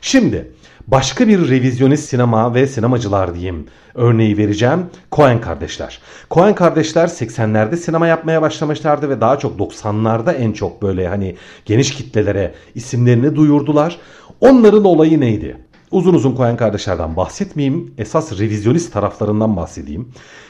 Şimdi 0.01 0.51
başka 0.91 1.29
bir 1.29 1.51
revizyonist 1.51 2.09
sinema 2.09 2.55
ve 2.55 2.67
sinemacılar 2.67 3.35
diyeyim 3.35 3.67
örneği 3.95 4.39
vereceğim. 4.39 4.87
Coen 5.13 5.41
kardeşler. 5.41 6.01
Coen 6.31 6.55
kardeşler 6.55 7.09
80'lerde 7.09 7.77
sinema 7.77 8.07
yapmaya 8.07 8.43
başlamışlardı 8.43 9.09
ve 9.09 9.21
daha 9.21 9.39
çok 9.39 9.61
90'larda 9.61 10.33
en 10.33 10.53
çok 10.53 10.83
böyle 10.83 11.09
hani 11.09 11.37
geniş 11.65 11.95
kitlelere 11.95 12.55
isimlerini 12.75 13.37
duyurdular. 13.37 13.99
Onların 14.41 14.85
olayı 14.85 15.21
neydi? 15.21 15.57
Uzun 15.91 16.15
uzun 16.15 16.37
Coen 16.37 16.57
kardeşlerden 16.57 17.17
bahsetmeyeyim. 17.17 17.95
Esas 17.99 18.39
revizyonist 18.39 18.93
taraflarından 18.93 19.57
bahsedeyim. 19.57 20.09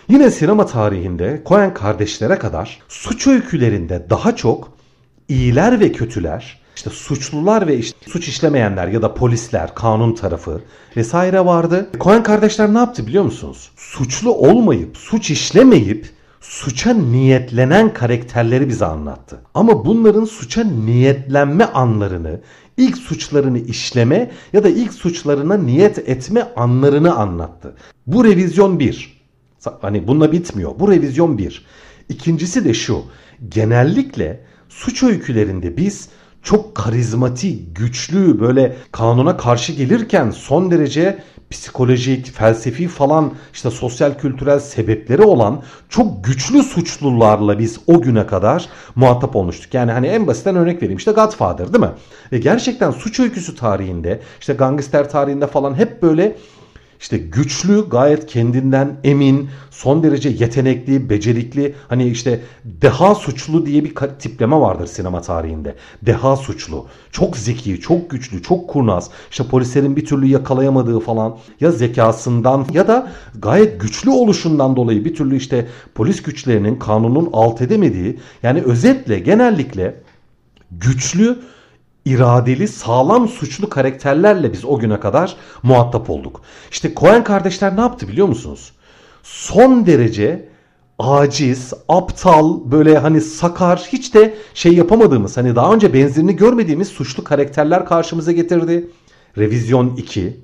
Yine 0.08 0.30
sinema 0.30 0.66
tarihinde 0.66 1.42
Coen 1.46 1.74
kardeşlere 1.74 2.38
kadar 2.38 2.78
suç 2.88 3.26
öykülerinde 3.26 4.06
daha 4.10 4.36
çok 4.36 4.72
iyiler 5.28 5.80
ve 5.80 5.92
kötüler, 5.92 6.59
işte 6.80 6.90
suçlular 6.90 7.66
ve 7.66 7.78
işte 7.78 8.10
suç 8.10 8.28
işlemeyenler 8.28 8.88
ya 8.88 9.02
da 9.02 9.14
polisler, 9.14 9.74
kanun 9.74 10.14
tarafı 10.14 10.60
vesaire 10.96 11.44
vardı. 11.44 11.90
Coen 12.00 12.22
kardeşler 12.22 12.74
ne 12.74 12.78
yaptı 12.78 13.06
biliyor 13.06 13.24
musunuz? 13.24 13.70
Suçlu 13.76 14.34
olmayıp, 14.34 14.96
suç 14.96 15.30
işlemeyip 15.30 16.10
suça 16.40 16.94
niyetlenen 16.94 17.94
karakterleri 17.94 18.68
bize 18.68 18.84
anlattı. 18.86 19.40
Ama 19.54 19.84
bunların 19.84 20.24
suça 20.24 20.64
niyetlenme 20.64 21.64
anlarını, 21.64 22.40
ilk 22.76 22.98
suçlarını 22.98 23.58
işleme 23.58 24.30
ya 24.52 24.64
da 24.64 24.68
ilk 24.68 24.92
suçlarına 24.92 25.56
niyet 25.56 25.98
etme 25.98 26.52
anlarını 26.56 27.14
anlattı. 27.14 27.74
Bu 28.06 28.24
revizyon 28.24 28.78
bir. 28.78 29.20
Hani 29.80 30.08
bununla 30.08 30.32
bitmiyor. 30.32 30.72
Bu 30.78 30.92
revizyon 30.92 31.38
bir. 31.38 31.66
İkincisi 32.08 32.64
de 32.64 32.74
şu. 32.74 33.02
Genellikle 33.48 34.40
suç 34.68 35.02
öykülerinde 35.02 35.76
biz 35.76 36.08
çok 36.42 36.74
karizmatik, 36.74 37.76
güçlü, 37.76 38.40
böyle 38.40 38.76
kanuna 38.92 39.36
karşı 39.36 39.72
gelirken 39.72 40.30
son 40.30 40.70
derece 40.70 41.18
psikolojik, 41.50 42.32
felsefi 42.32 42.88
falan 42.88 43.32
işte 43.52 43.70
sosyal 43.70 44.18
kültürel 44.18 44.60
sebepleri 44.60 45.22
olan 45.22 45.62
çok 45.88 46.24
güçlü 46.24 46.62
suçlularla 46.62 47.58
biz 47.58 47.80
o 47.86 48.00
güne 48.00 48.26
kadar 48.26 48.68
muhatap 48.94 49.36
olmuştuk. 49.36 49.74
Yani 49.74 49.92
hani 49.92 50.06
en 50.06 50.26
basitten 50.26 50.56
örnek 50.56 50.82
vereyim 50.82 50.98
işte 50.98 51.12
Godfather 51.12 51.72
değil 51.72 51.84
mi? 51.84 51.90
Ve 52.32 52.38
gerçekten 52.38 52.90
suç 52.90 53.20
öyküsü 53.20 53.56
tarihinde 53.56 54.20
işte 54.40 54.52
gangster 54.52 55.10
tarihinde 55.10 55.46
falan 55.46 55.74
hep 55.74 56.02
böyle 56.02 56.36
işte 57.00 57.18
güçlü, 57.18 57.88
gayet 57.88 58.26
kendinden 58.26 58.96
emin, 59.04 59.48
son 59.70 60.02
derece 60.02 60.28
yetenekli, 60.28 61.10
becerikli, 61.10 61.74
hani 61.88 62.08
işte 62.08 62.40
deha 62.64 63.14
suçlu 63.14 63.66
diye 63.66 63.84
bir 63.84 63.94
tipleme 64.18 64.56
vardır 64.56 64.86
sinema 64.86 65.20
tarihinde. 65.20 65.74
Deha 66.02 66.36
suçlu. 66.36 66.86
Çok 67.12 67.36
zeki, 67.36 67.80
çok 67.80 68.10
güçlü, 68.10 68.42
çok 68.42 68.68
kurnaz. 68.68 69.10
İşte 69.30 69.44
polislerin 69.44 69.96
bir 69.96 70.04
türlü 70.04 70.26
yakalayamadığı 70.26 71.00
falan 71.00 71.38
ya 71.60 71.70
zekasından 71.70 72.66
ya 72.72 72.88
da 72.88 73.12
gayet 73.34 73.80
güçlü 73.80 74.10
oluşundan 74.10 74.76
dolayı 74.76 75.04
bir 75.04 75.14
türlü 75.14 75.36
işte 75.36 75.68
polis 75.94 76.22
güçlerinin 76.22 76.76
kanunun 76.76 77.30
alt 77.32 77.60
edemediği 77.60 78.18
yani 78.42 78.62
özetle 78.62 79.18
genellikle 79.18 79.94
güçlü 80.70 81.38
iradeli, 82.04 82.68
sağlam 82.68 83.28
suçlu 83.28 83.68
karakterlerle 83.68 84.52
biz 84.52 84.64
o 84.64 84.78
güne 84.78 85.00
kadar 85.00 85.36
muhatap 85.62 86.10
olduk. 86.10 86.40
İşte 86.70 86.94
Coen 86.94 87.24
kardeşler 87.24 87.76
ne 87.76 87.80
yaptı 87.80 88.08
biliyor 88.08 88.28
musunuz? 88.28 88.72
Son 89.22 89.86
derece 89.86 90.48
aciz, 90.98 91.72
aptal, 91.88 92.60
böyle 92.64 92.98
hani 92.98 93.20
sakar, 93.20 93.88
hiç 93.92 94.14
de 94.14 94.34
şey 94.54 94.74
yapamadığımız, 94.74 95.36
hani 95.36 95.56
daha 95.56 95.74
önce 95.74 95.94
benzerini 95.94 96.36
görmediğimiz 96.36 96.88
suçlu 96.88 97.24
karakterler 97.24 97.84
karşımıza 97.84 98.32
getirdi. 98.32 98.90
Revizyon 99.38 99.96
2. 99.96 100.40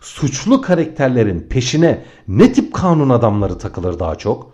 Suçlu 0.00 0.60
karakterlerin 0.60 1.46
peşine 1.50 2.04
ne 2.28 2.52
tip 2.52 2.74
kanun 2.74 3.10
adamları 3.10 3.58
takılır 3.58 3.98
daha 3.98 4.14
çok? 4.14 4.53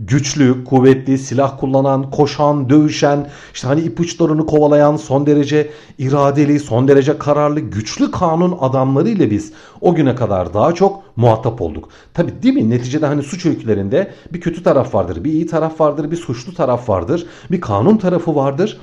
Güçlü, 0.00 0.64
kuvvetli, 0.64 1.18
silah 1.18 1.60
kullanan, 1.60 2.10
koşan, 2.10 2.68
dövüşen, 2.68 3.26
işte 3.54 3.68
hani 3.68 3.80
ipuçlarını 3.80 4.46
kovalayan, 4.46 4.96
son 4.96 5.26
derece 5.26 5.70
iradeli, 5.98 6.60
son 6.60 6.88
derece 6.88 7.18
kararlı, 7.18 7.60
güçlü 7.60 8.10
kanun 8.10 8.58
adamlarıyla 8.60 9.30
biz 9.30 9.52
o 9.80 9.94
güne 9.94 10.14
kadar 10.14 10.54
daha 10.54 10.74
çok 10.74 11.02
muhatap 11.16 11.60
olduk. 11.60 11.88
Tabi 12.14 12.42
değil 12.42 12.54
mi? 12.54 12.70
Neticede 12.70 13.06
hani 13.06 13.22
suç 13.22 13.46
öykülerinde 13.46 14.14
bir 14.32 14.40
kötü 14.40 14.62
taraf 14.62 14.94
vardır, 14.94 15.24
bir 15.24 15.32
iyi 15.32 15.46
taraf 15.46 15.80
vardır, 15.80 16.10
bir 16.10 16.16
suçlu 16.16 16.54
taraf 16.54 16.88
vardır, 16.88 17.26
bir 17.50 17.60
kanun 17.60 17.96
tarafı 17.96 18.34
vardır. 18.34 18.80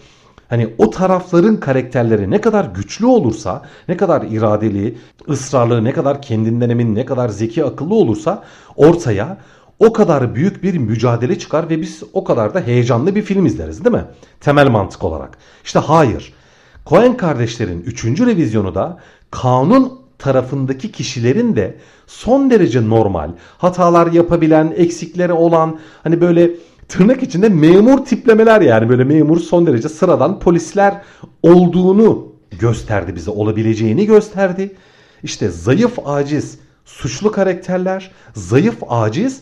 Hani 0.49 0.73
o 0.77 0.89
tarafların 0.89 1.59
karakterleri 1.59 2.31
ne 2.31 2.41
kadar 2.41 2.65
güçlü 2.65 3.05
olursa, 3.05 3.61
ne 3.87 3.97
kadar 3.97 4.21
iradeli, 4.21 4.97
ısrarlı, 5.29 5.83
ne 5.83 5.93
kadar 5.93 6.21
kendinden 6.21 6.69
emin, 6.69 6.95
ne 6.95 7.05
kadar 7.05 7.29
zeki, 7.29 7.65
akıllı 7.65 7.95
olursa 7.95 8.43
ortaya 8.75 9.37
o 9.79 9.93
kadar 9.93 10.35
büyük 10.35 10.63
bir 10.63 10.77
mücadele 10.77 11.39
çıkar 11.39 11.69
ve 11.69 11.81
biz 11.81 12.03
o 12.13 12.23
kadar 12.23 12.53
da 12.53 12.61
heyecanlı 12.61 13.15
bir 13.15 13.21
film 13.21 13.45
izleriz 13.45 13.85
değil 13.85 13.95
mi? 13.95 14.05
Temel 14.39 14.67
mantık 14.67 15.03
olarak. 15.03 15.37
İşte 15.63 15.79
hayır. 15.79 16.33
Coen 16.85 17.17
kardeşlerin 17.17 17.81
3. 17.81 18.05
revizyonu 18.05 18.75
da 18.75 18.97
kanun 19.31 19.99
tarafındaki 20.19 20.91
kişilerin 20.91 21.55
de 21.55 21.77
son 22.07 22.49
derece 22.49 22.89
normal, 22.89 23.31
hatalar 23.57 24.11
yapabilen, 24.11 24.73
eksikleri 24.77 25.33
olan 25.33 25.79
hani 26.03 26.21
böyle 26.21 26.51
tırnak 26.89 27.23
içinde 27.23 27.49
memur 27.49 28.05
tiplemeler 28.05 28.61
yani 28.61 28.89
böyle 28.89 29.03
memur 29.03 29.39
son 29.39 29.67
derece 29.67 29.89
sıradan 29.89 30.39
polisler 30.39 31.01
olduğunu 31.43 32.27
gösterdi 32.59 33.15
bize, 33.15 33.31
olabileceğini 33.31 34.05
gösterdi. 34.05 34.75
İşte 35.23 35.49
zayıf, 35.49 35.99
aciz, 36.05 36.59
suçlu 36.85 37.31
karakterler, 37.31 38.11
zayıf, 38.33 38.77
aciz 38.89 39.41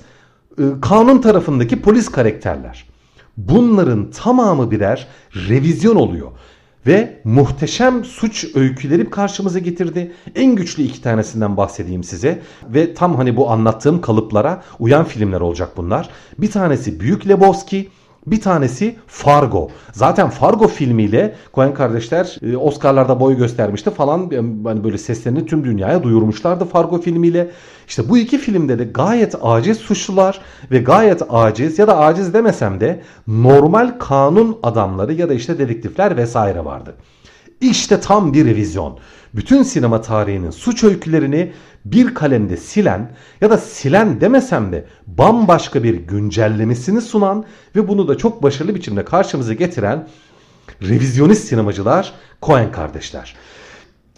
kanun 0.82 1.22
tarafındaki 1.22 1.82
polis 1.82 2.10
karakterler. 2.10 2.86
Bunların 3.38 4.12
tamamı 4.12 4.72
birer 4.72 5.08
revizyon 5.36 5.96
oluyor. 5.96 6.32
Ve 6.88 7.22
muhteşem 7.24 8.06
suç 8.06 8.56
öyküleri 8.56 9.10
karşımıza 9.10 9.60
getirdi. 9.60 10.12
En 10.36 10.56
güçlü 10.56 10.84
iki 10.84 11.02
tanesinden 11.02 11.58
bahsedeyim 11.58 12.04
size. 12.04 12.42
Ve 12.70 12.94
tam 12.94 13.16
hani 13.16 13.36
bu 13.36 13.52
anlattığım 13.52 14.02
kalıplara 14.02 14.64
uyan 14.80 15.06
filmler 15.06 15.42
olacak 15.42 15.70
bunlar. 15.78 16.10
Bir 16.38 16.52
tanesi 16.52 17.00
Büyük 17.00 17.28
Lebowski, 17.28 17.90
bir 18.28 18.42
tanesi 18.42 18.96
Fargo. 19.08 19.70
Zaten 19.94 20.30
Fargo 20.30 20.68
filmiyle 20.68 21.36
Coen 21.54 21.74
kardeşler 21.74 22.38
e, 22.42 22.58
Oscar'larda 22.58 23.20
boy 23.20 23.38
göstermişti 23.38 23.90
falan. 23.90 24.32
Hani 24.64 24.84
böyle 24.84 24.98
seslerini 24.98 25.46
tüm 25.46 25.64
dünyaya 25.64 26.04
duyurmuşlardı 26.04 26.66
Fargo 26.66 27.02
filmiyle. 27.02 27.52
İşte 27.88 28.10
bu 28.10 28.18
iki 28.18 28.38
filmde 28.38 28.80
de 28.80 28.84
gayet 28.84 29.36
aciz 29.42 29.78
suçlular 29.78 30.42
ve 30.72 30.80
gayet 30.80 31.22
aciz 31.30 31.80
ya 31.80 31.88
da 31.88 31.98
aciz 31.98 32.34
demesem 32.34 32.80
de 32.80 33.02
normal 33.28 33.96
kanun 34.00 34.58
adamları 34.64 35.14
ya 35.14 35.30
da 35.30 35.34
işte 35.34 35.60
dedektifler 35.60 36.18
vesaire 36.18 36.66
vardı. 36.66 36.96
İşte 37.62 38.00
tam 38.00 38.34
bir 38.34 38.46
revizyon. 38.46 39.00
Bütün 39.34 39.64
sinema 39.64 40.02
tarihinin 40.02 40.52
suç 40.52 40.84
öykülerini 40.84 41.52
bir 41.86 42.14
kalemde 42.14 42.58
silen 42.58 43.12
ya 43.42 43.50
da 43.50 43.58
silen 43.58 44.22
demesem 44.22 44.72
de 44.72 44.86
bambaşka 45.08 45.84
bir 45.84 45.94
güncellemesini 45.94 47.02
sunan 47.02 47.46
ve 47.76 47.88
bunu 47.88 48.08
da 48.08 48.18
çok 48.18 48.44
başarılı 48.44 48.76
biçimde 48.76 49.06
karşımıza 49.06 49.54
getiren 49.54 50.08
revizyonist 50.82 51.48
sinemacılar 51.48 52.14
Coen 52.42 52.72
kardeşler. 52.72 53.36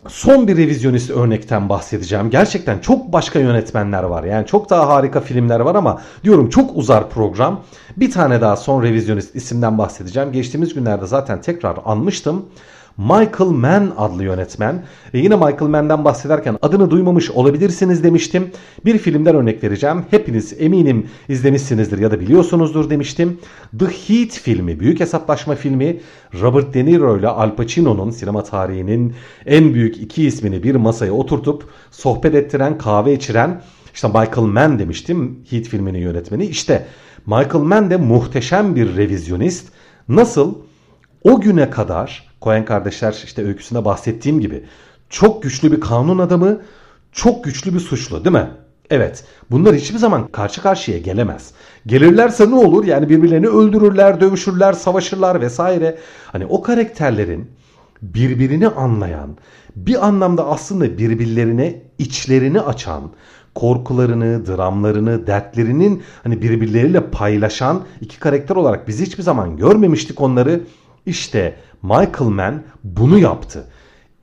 Son 0.07 0.47
bir 0.47 0.57
revizyonist 0.57 1.09
örnekten 1.09 1.69
bahsedeceğim. 1.69 2.29
Gerçekten 2.29 2.79
çok 2.79 3.13
başka 3.13 3.39
yönetmenler 3.39 4.03
var. 4.03 4.23
Yani 4.23 4.45
çok 4.45 4.69
daha 4.69 4.87
harika 4.89 5.21
filmler 5.21 5.59
var 5.59 5.75
ama 5.75 6.01
diyorum 6.23 6.49
çok 6.49 6.77
uzar 6.77 7.09
program. 7.09 7.63
Bir 7.97 8.11
tane 8.11 8.41
daha 8.41 8.55
son 8.55 8.83
revizyonist 8.83 9.35
isimden 9.35 9.77
bahsedeceğim. 9.77 10.31
Geçtiğimiz 10.31 10.73
günlerde 10.73 11.07
zaten 11.07 11.41
tekrar 11.41 11.77
anmıştım. 11.85 12.45
Michael 12.97 13.49
Mann 13.49 13.93
adlı 13.97 14.23
yönetmen. 14.23 14.83
E 15.13 15.19
yine 15.19 15.35
Michael 15.35 15.69
Mann'den 15.69 16.05
bahsederken 16.05 16.57
adını 16.61 16.91
duymamış 16.91 17.31
olabilirsiniz 17.31 18.03
demiştim. 18.03 18.51
Bir 18.85 18.97
filmden 18.97 19.35
örnek 19.35 19.63
vereceğim. 19.63 20.05
Hepiniz 20.11 20.53
eminim 20.59 21.07
izlemişsinizdir 21.29 21.97
ya 21.97 22.11
da 22.11 22.19
biliyorsunuzdur 22.19 22.89
demiştim. 22.89 23.39
The 23.79 23.85
Heat 23.85 24.31
filmi, 24.31 24.79
büyük 24.79 24.99
hesaplaşma 24.99 25.55
filmi 25.55 25.99
Robert 26.41 26.73
De 26.73 26.85
Niro 26.85 27.17
ile 27.17 27.27
Al 27.27 27.55
Pacino'nun 27.55 28.09
sinema 28.09 28.43
tarihinin 28.43 29.13
en 29.45 29.73
büyük 29.73 29.97
iki 29.97 30.27
ismini 30.27 30.63
bir 30.63 30.75
masaya 30.75 31.11
oturtup 31.11 31.63
sohbet 31.91 32.35
ettiren, 32.35 32.77
kahve 32.77 33.13
içiren 33.13 33.61
işte 33.93 34.07
Michael 34.07 34.47
Mann 34.47 34.79
demiştim 34.79 35.39
Heat 35.49 35.65
filminin 35.65 35.99
yönetmeni. 35.99 36.45
İşte 36.45 36.85
Michael 37.25 37.63
Mann 37.63 37.89
de 37.89 37.97
muhteşem 37.97 38.75
bir 38.75 38.97
revizyonist. 38.97 39.67
Nasıl? 40.09 40.55
O 41.23 41.41
güne 41.41 41.69
kadar 41.69 42.26
Coen 42.41 42.65
kardeşler 42.65 43.21
işte 43.25 43.45
öyküsünde 43.45 43.85
bahsettiğim 43.85 44.39
gibi 44.39 44.63
çok 45.09 45.43
güçlü 45.43 45.71
bir 45.71 45.79
kanun 45.79 46.19
adamı, 46.19 46.61
çok 47.11 47.43
güçlü 47.43 47.73
bir 47.73 47.79
suçlu 47.79 48.25
değil 48.25 48.35
mi? 48.35 48.49
Evet 48.89 49.25
bunlar 49.51 49.75
hiçbir 49.75 49.97
zaman 49.97 50.27
karşı 50.27 50.61
karşıya 50.61 50.97
gelemez. 50.97 51.51
Gelirlerse 51.85 52.49
ne 52.49 52.55
olur? 52.55 52.85
Yani 52.85 53.09
birbirlerini 53.09 53.47
öldürürler, 53.47 54.21
dövüşürler, 54.21 54.73
savaşırlar 54.73 55.41
vesaire. 55.41 55.97
Hani 56.25 56.45
o 56.45 56.61
karakterlerin 56.61 57.51
birbirini 58.01 58.67
anlayan, 58.67 59.37
bir 59.75 60.07
anlamda 60.07 60.47
aslında 60.47 60.97
birbirlerine 60.97 61.81
içlerini 61.97 62.61
açan, 62.61 63.11
korkularını, 63.55 64.45
dramlarını, 64.45 65.27
dertlerinin 65.27 66.03
hani 66.23 66.41
birbirleriyle 66.41 67.09
paylaşan 67.09 67.83
iki 68.01 68.19
karakter 68.19 68.55
olarak 68.55 68.87
biz 68.87 69.01
hiçbir 69.01 69.23
zaman 69.23 69.57
görmemiştik 69.57 70.21
onları. 70.21 70.61
İşte 71.05 71.55
Michael 71.83 72.29
Mann 72.29 72.63
bunu 72.83 73.19
yaptı. 73.19 73.67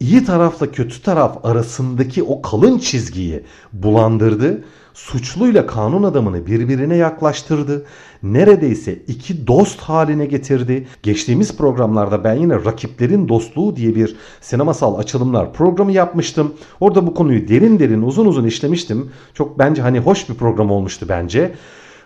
İyi 0.01 0.25
tarafla 0.25 0.73
kötü 0.73 1.03
taraf 1.03 1.45
arasındaki 1.45 2.23
o 2.23 2.43
kalın 2.43 2.79
çizgiyi 2.79 3.43
bulandırdı. 3.73 4.65
Suçluyla 4.95 5.67
kanun 5.67 6.03
adamını 6.03 6.47
birbirine 6.47 6.97
yaklaştırdı. 6.97 7.87
Neredeyse 8.23 8.95
iki 8.95 9.47
dost 9.47 9.81
haline 9.81 10.27
getirdi. 10.27 10.87
Geçtiğimiz 11.03 11.57
programlarda 11.57 12.25
ben 12.25 12.35
yine 12.35 12.55
Rakiplerin 12.55 13.29
Dostluğu 13.29 13.77
diye 13.77 13.95
bir 13.95 14.17
sinemasal 14.41 14.99
açılımlar 14.99 15.53
programı 15.53 15.93
yapmıştım. 15.93 16.55
Orada 16.81 17.07
bu 17.07 17.15
konuyu 17.15 17.49
derin 17.49 17.79
derin 17.79 18.03
uzun 18.03 18.27
uzun 18.27 18.45
işlemiştim. 18.45 19.11
Çok 19.35 19.59
bence 19.59 19.83
hani 19.83 19.99
hoş 19.99 20.29
bir 20.29 20.35
program 20.35 20.71
olmuştu 20.71 21.07
bence. 21.09 21.55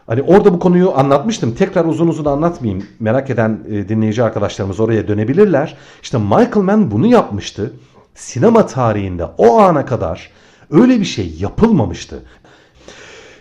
Hani 0.09 0.23
orada 0.23 0.55
bu 0.55 0.59
konuyu 0.59 0.92
anlatmıştım. 0.97 1.55
Tekrar 1.55 1.85
uzun 1.85 2.09
uzun 2.09 2.25
anlatmayayım. 2.25 2.87
Merak 3.01 3.31
eden 3.31 3.61
e, 3.71 3.88
dinleyici 3.88 4.23
arkadaşlarımız 4.23 4.81
oraya 4.81 5.09
dönebilirler. 5.09 5.77
İşte 6.03 6.18
Michael 6.18 6.57
Mann 6.57 6.90
bunu 6.90 7.07
yapmıştı. 7.07 7.73
Sinema 8.14 8.66
tarihinde 8.66 9.25
o 9.25 9.59
ana 9.59 9.87
kadar 9.87 10.31
öyle 10.71 11.01
bir 11.01 11.05
şey 11.05 11.35
yapılmamıştı. 11.38 12.23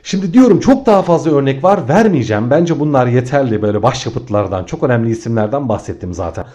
Şimdi 0.03 0.33
diyorum 0.33 0.59
çok 0.59 0.85
daha 0.85 1.01
fazla 1.01 1.31
örnek 1.31 1.63
var 1.63 1.89
vermeyeceğim. 1.89 2.49
Bence 2.49 2.79
bunlar 2.79 3.07
yeterli 3.07 3.61
böyle 3.61 3.83
başyapıtlardan 3.83 4.63
çok 4.63 4.83
önemli 4.83 5.09
isimlerden 5.09 5.69
bahsettim 5.69 6.13
zaten. 6.13 6.45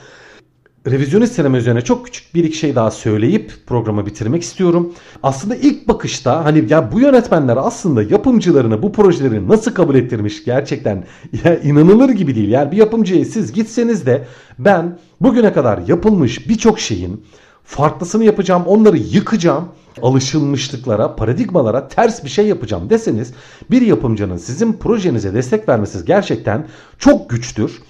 Revizyonist 0.87 1.35
sinema 1.35 1.57
üzerine 1.57 1.81
çok 1.81 2.07
küçük 2.07 2.35
bir 2.35 2.45
iki 2.45 2.57
şey 2.57 2.75
daha 2.75 2.91
söyleyip 2.91 3.53
programı 3.67 4.07
bitirmek 4.07 4.43
istiyorum. 4.43 4.95
Aslında 5.23 5.57
ilk 5.57 5.89
bakışta 5.89 6.45
hani 6.45 6.73
ya 6.73 6.93
bu 6.93 7.01
yönetmenler 7.01 7.57
aslında 7.57 8.03
yapımcılarını 8.03 8.83
bu 8.83 8.93
projeleri 8.93 9.49
nasıl 9.49 9.75
kabul 9.75 9.95
ettirmiş 9.95 10.45
gerçekten 10.45 11.05
ya 11.45 11.61
inanılır 11.61 12.09
gibi 12.09 12.35
değil. 12.35 12.49
Yani 12.49 12.73
bir 12.73 12.77
yapımcıya 12.77 13.25
siz 13.25 13.53
gitseniz 13.53 14.07
de 14.07 14.25
ben 14.59 14.99
bugüne 15.21 15.53
kadar 15.53 15.79
yapılmış 15.89 16.49
birçok 16.49 16.81
şeyin 16.81 17.25
farklısını 17.65 18.25
yapacağım, 18.25 18.63
onları 18.67 18.97
yıkacağım, 18.97 19.69
alışılmışlıklara, 20.03 21.17
paradigmalara 21.17 21.89
ters 21.89 22.25
bir 22.25 22.29
şey 22.29 22.47
yapacağım 22.47 22.91
deseniz 22.91 23.35
bir 23.71 23.83
yapımcının 23.83 24.37
sizin 24.37 24.73
projenize 24.73 25.35
destek 25.35 25.69
vermesi 25.69 26.05
gerçekten 26.05 26.67
çok 26.99 27.31
güçtür. 27.31 27.83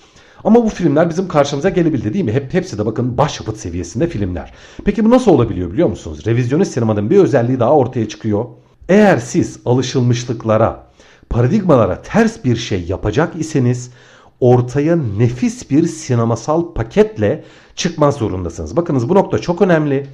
Ama 0.45 0.65
bu 0.65 0.69
filmler 0.69 1.11
bizim 1.11 1.29
karşımıza 1.29 1.69
gelebildi 1.69 2.15
değil 2.15 2.25
mi? 2.25 2.33
Hep 2.33 2.55
hepsi 2.55 2.79
de 2.79 2.87
bakın 2.87 3.19
başyapıt 3.19 3.57
seviyesinde 3.57 4.07
filmler. 4.07 4.53
Peki 4.85 5.05
bu 5.05 5.11
nasıl 5.11 5.31
olabiliyor 5.31 5.73
biliyor 5.73 5.89
musunuz? 5.89 6.27
Revizyonist 6.27 6.73
sinemanın 6.73 7.11
bir 7.11 7.19
özelliği 7.19 7.61
daha 7.61 7.77
ortaya 7.77 8.09
çıkıyor. 8.09 8.45
Eğer 8.89 9.19
siz 9.19 9.59
alışılmışlıklara, 9.65 10.87
paradigmalara 11.31 12.03
ters 12.03 12.45
bir 12.45 12.57
şey 12.57 12.85
yapacak 12.85 13.33
iseniz 13.39 13.91
ortaya 14.41 14.97
nefis 14.97 15.71
bir 15.71 15.87
sinemasal 15.87 16.75
paketle 16.75 17.45
çıkmaz 17.77 18.17
zorundasınız. 18.17 18.77
Bakınız 18.77 19.09
bu 19.09 19.15
nokta 19.15 19.39
çok 19.39 19.63
önemli. 19.63 20.07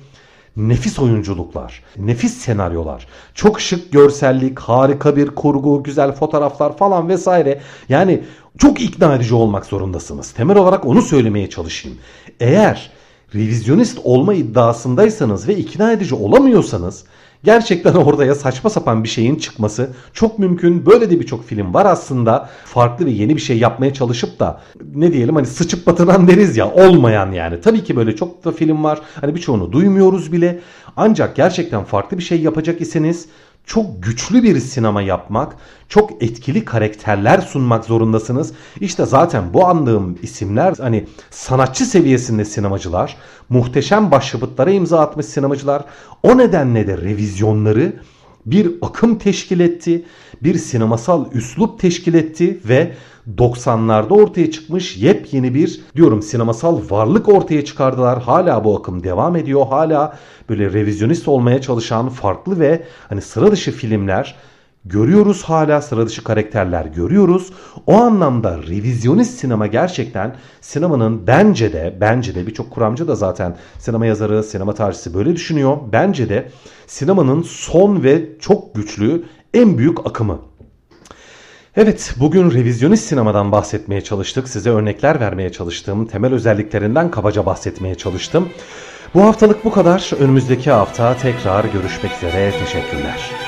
Nefis 0.58 0.98
oyunculuklar, 0.98 1.82
nefis 1.96 2.34
senaryolar, 2.34 3.06
çok 3.34 3.60
şık 3.60 3.92
görsellik, 3.92 4.58
harika 4.58 5.16
bir 5.16 5.26
kurgu, 5.26 5.82
güzel 5.82 6.12
fotoğraflar 6.12 6.76
falan 6.76 7.08
vesaire. 7.08 7.60
Yani 7.88 8.22
çok 8.58 8.80
ikna 8.80 9.14
edici 9.14 9.34
olmak 9.34 9.66
zorundasınız. 9.66 10.32
Temel 10.32 10.56
olarak 10.56 10.86
onu 10.86 11.02
söylemeye 11.02 11.50
çalışayım. 11.50 11.98
Eğer 12.40 12.90
revizyonist 13.34 13.98
olma 14.04 14.34
iddiasındaysanız 14.34 15.48
ve 15.48 15.56
ikna 15.56 15.92
edici 15.92 16.14
olamıyorsanız 16.14 17.04
gerçekten 17.44 17.94
ortaya 17.94 18.34
saçma 18.34 18.70
sapan 18.70 19.04
bir 19.04 19.08
şeyin 19.08 19.36
çıkması 19.36 19.90
çok 20.12 20.38
mümkün. 20.38 20.86
Böyle 20.86 21.10
de 21.10 21.20
birçok 21.20 21.44
film 21.44 21.74
var 21.74 21.86
aslında. 21.86 22.48
Farklı 22.64 23.06
ve 23.06 23.10
yeni 23.10 23.36
bir 23.36 23.40
şey 23.40 23.58
yapmaya 23.58 23.94
çalışıp 23.94 24.40
da 24.40 24.60
ne 24.94 25.12
diyelim 25.12 25.34
hani 25.34 25.46
sıçıp 25.46 25.86
batıran 25.86 26.28
deriz 26.28 26.56
ya 26.56 26.70
olmayan 26.70 27.32
yani. 27.32 27.60
Tabii 27.60 27.84
ki 27.84 27.96
böyle 27.96 28.16
çok 28.16 28.44
da 28.44 28.52
film 28.52 28.84
var. 28.84 29.00
Hani 29.20 29.34
birçoğunu 29.34 29.72
duymuyoruz 29.72 30.32
bile. 30.32 30.60
Ancak 30.96 31.36
gerçekten 31.36 31.84
farklı 31.84 32.18
bir 32.18 32.22
şey 32.22 32.40
yapacak 32.40 32.80
iseniz 32.80 33.28
çok 33.68 34.02
güçlü 34.02 34.42
bir 34.42 34.60
sinema 34.60 35.02
yapmak, 35.02 35.56
çok 35.88 36.22
etkili 36.22 36.64
karakterler 36.64 37.40
sunmak 37.40 37.84
zorundasınız. 37.84 38.52
İşte 38.80 39.06
zaten 39.06 39.54
bu 39.54 39.66
andığım 39.66 40.18
isimler 40.22 40.74
hani 40.78 41.06
sanatçı 41.30 41.84
seviyesinde 41.86 42.44
sinemacılar, 42.44 43.16
muhteşem 43.48 44.10
başyapıtlara 44.10 44.70
imza 44.70 45.00
atmış 45.00 45.26
sinemacılar. 45.26 45.84
O 46.22 46.38
nedenle 46.38 46.86
de 46.86 46.98
revizyonları 46.98 47.92
bir 48.46 48.74
akım 48.82 49.18
teşkil 49.18 49.60
etti, 49.60 50.04
bir 50.42 50.54
sinemasal 50.54 51.32
üslup 51.32 51.80
teşkil 51.80 52.14
etti 52.14 52.60
ve 52.68 52.92
90'larda 53.36 54.12
ortaya 54.22 54.50
çıkmış 54.50 54.96
yepyeni 54.96 55.54
bir 55.54 55.80
diyorum 55.96 56.22
sinemasal 56.22 56.80
varlık 56.90 57.28
ortaya 57.28 57.64
çıkardılar. 57.64 58.22
Hala 58.22 58.64
bu 58.64 58.76
akım 58.76 59.04
devam 59.04 59.36
ediyor. 59.36 59.66
Hala 59.66 60.16
böyle 60.48 60.72
revizyonist 60.72 61.28
olmaya 61.28 61.60
çalışan 61.60 62.08
farklı 62.08 62.60
ve 62.60 62.84
hani 63.08 63.20
sıra 63.20 63.52
dışı 63.52 63.72
filmler 63.72 64.36
görüyoruz 64.84 65.42
hala 65.42 65.82
sıra 65.82 66.06
dışı 66.06 66.24
karakterler 66.24 66.84
görüyoruz. 66.84 67.52
O 67.86 67.94
anlamda 67.94 68.58
revizyonist 68.58 69.38
sinema 69.38 69.66
gerçekten 69.66 70.36
sinemanın 70.60 71.26
bence 71.26 71.72
de 71.72 71.98
bence 72.00 72.34
de 72.34 72.46
birçok 72.46 72.70
kuramcı 72.70 73.08
da 73.08 73.14
zaten 73.14 73.56
sinema 73.78 74.06
yazarı, 74.06 74.42
sinema 74.42 74.74
tarihçisi 74.74 75.14
böyle 75.14 75.36
düşünüyor. 75.36 75.76
Bence 75.92 76.28
de 76.28 76.50
sinemanın 76.86 77.42
son 77.42 78.02
ve 78.02 78.38
çok 78.40 78.74
güçlü 78.74 79.24
en 79.54 79.78
büyük 79.78 80.06
akımı. 80.06 80.47
Evet, 81.76 82.14
bugün 82.16 82.50
revizyonist 82.50 83.08
sinemadan 83.08 83.52
bahsetmeye 83.52 84.00
çalıştık. 84.00 84.48
Size 84.48 84.70
örnekler 84.70 85.20
vermeye 85.20 85.52
çalıştım. 85.52 86.06
Temel 86.06 86.32
özelliklerinden 86.34 87.10
kabaca 87.10 87.46
bahsetmeye 87.46 87.94
çalıştım. 87.94 88.48
Bu 89.14 89.22
haftalık 89.22 89.64
bu 89.64 89.72
kadar. 89.72 90.10
Önümüzdeki 90.20 90.70
hafta 90.70 91.16
tekrar 91.16 91.64
görüşmek 91.64 92.12
üzere. 92.12 92.52
Teşekkürler. 92.64 93.47